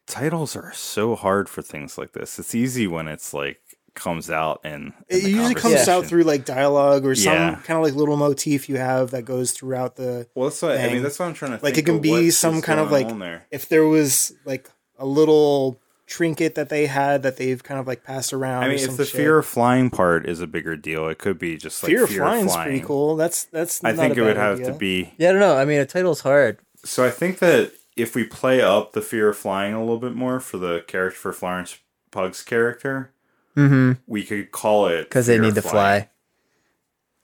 [0.07, 2.39] Titles are so hard for things like this.
[2.39, 3.61] It's easy when it's like
[3.95, 7.55] comes out and it usually comes out through like dialogue or some Yeah.
[7.65, 10.29] kind of like little motif you have that goes throughout the.
[10.35, 11.03] Well, that's what I mean.
[11.03, 13.47] That's what I'm trying to Like think it can be some kind of like there.
[13.51, 15.81] if there was like a little
[16.11, 18.65] trinket that they had that they've kind of like passed around.
[18.65, 19.17] I or mean, some if the shit.
[19.17, 22.23] fear of flying part is a bigger deal, it could be just like fear fear,
[22.23, 22.69] of flying is flying.
[22.69, 23.17] pretty cool.
[23.17, 23.83] That's that's.
[23.85, 24.73] I not think a it would have idea.
[24.73, 25.15] to be.
[25.17, 25.57] Yeah, I don't know.
[25.57, 26.59] I mean, a title's hard.
[26.85, 30.15] So I think that if we play up the fear of flying a little bit
[30.15, 31.79] more for the character for Florence
[32.11, 33.13] Pugh's character,
[33.57, 33.93] Mm-hmm.
[34.07, 36.09] we could call it Because they need to fly.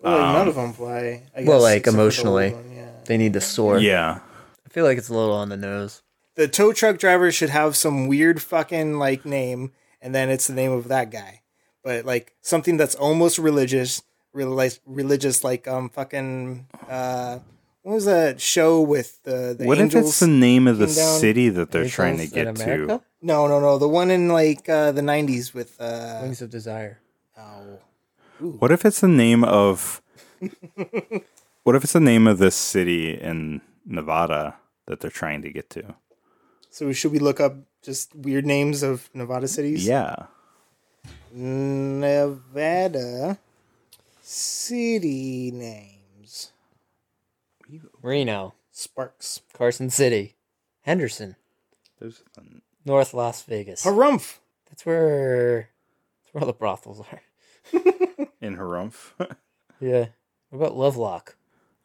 [0.01, 1.23] Well, Um, none of them fly.
[1.37, 2.51] I well, like, except the emotionally.
[2.53, 2.89] one, yeah.
[3.07, 3.79] They need to soar.
[3.79, 4.19] Yeah,
[4.67, 6.03] I feel like it's a little on the nose.
[6.37, 10.55] The tow truck driver should have some weird fucking like name, and then it's the
[10.55, 11.41] name of that guy.
[11.83, 17.39] But like something that's almost religious, religious, religious like um fucking uh,
[17.83, 20.05] what was that show with the the What angels?
[20.05, 21.19] if it's the name of the down?
[21.21, 23.01] city that they're trying to get to?
[23.23, 23.79] No, no, no.
[23.79, 26.99] The one in like uh, the '90s with uh, Wings of Desire.
[27.39, 27.79] oh,
[28.41, 30.03] What if it's the name of?
[31.63, 34.57] what if it's the name of this city in Nevada
[34.87, 35.95] that they're trying to get to?
[36.77, 39.87] So should we look up just weird names of Nevada cities?
[39.89, 40.27] Yeah.
[41.33, 42.59] Nevada
[44.21, 46.53] city names.
[48.03, 49.41] Reno, Sparks.
[49.55, 50.37] Carson City,
[50.83, 51.37] Henderson,
[51.99, 52.45] Those are
[52.85, 53.83] North Las Vegas.
[53.83, 54.37] Pahrump.
[54.69, 55.71] That's where
[56.21, 57.23] that's where all the brothels are.
[58.43, 58.93] in Pahrump.
[59.81, 60.09] Yeah.
[60.51, 61.37] What about Lovelock?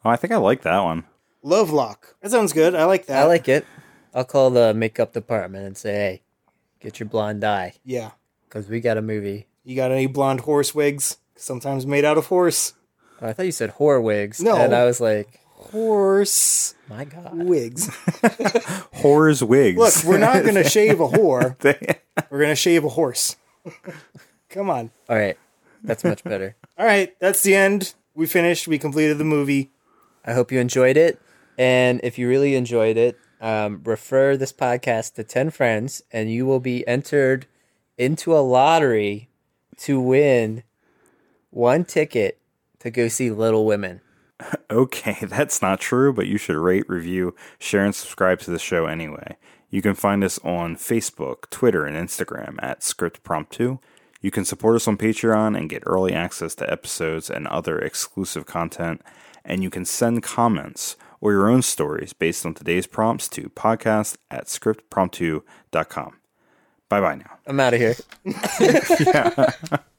[0.04, 1.06] Oh, I think I like that one.
[1.44, 2.16] Lovelock.
[2.22, 2.76] That sounds good.
[2.76, 3.24] I like that.
[3.24, 3.66] I like it.
[4.14, 6.22] I'll call the makeup department and say, "Hey,
[6.80, 8.12] get your blonde dye Yeah.
[8.47, 11.18] because we got a movie." You got any blonde horse wigs?
[11.36, 12.74] Sometimes made out of horse.
[13.22, 14.41] Oh, I thought you said whore wigs.
[14.41, 14.55] No.
[14.55, 17.88] and I was like, Horse "My God." wigs.
[19.01, 19.78] Whores wigs.
[19.78, 21.55] Look, we're not gonna shave a whore.
[22.30, 23.36] We're gonna shave a horse.
[24.49, 24.91] Come on.
[25.09, 25.38] All right,
[25.84, 26.55] that's much better.
[26.78, 27.93] All right, that's the end.
[28.16, 28.68] We finished.
[28.68, 29.72] We completed the movie.
[30.26, 31.20] I hope you enjoyed it.
[31.57, 36.46] And if you really enjoyed it, um, refer this podcast to 10 friends, and you
[36.46, 37.48] will be entered
[37.98, 39.30] into a lottery
[39.78, 40.64] to win
[41.50, 42.39] one ticket
[42.80, 44.02] to go see Little Women.
[44.72, 48.86] Okay, that's not true, but you should rate, review, share, and subscribe to the show
[48.86, 49.36] anyway.
[49.70, 53.80] You can find us on Facebook, Twitter, and Instagram at ScriptPrompt2.
[54.22, 58.46] You can support us on Patreon and get early access to episodes and other exclusive
[58.46, 59.02] content.
[59.44, 64.18] And you can send comments or your own stories based on today's prompts to podcast
[64.30, 66.18] at scriptprompt2.com.
[66.90, 67.38] Bye bye now.
[67.48, 67.96] I'm out of here.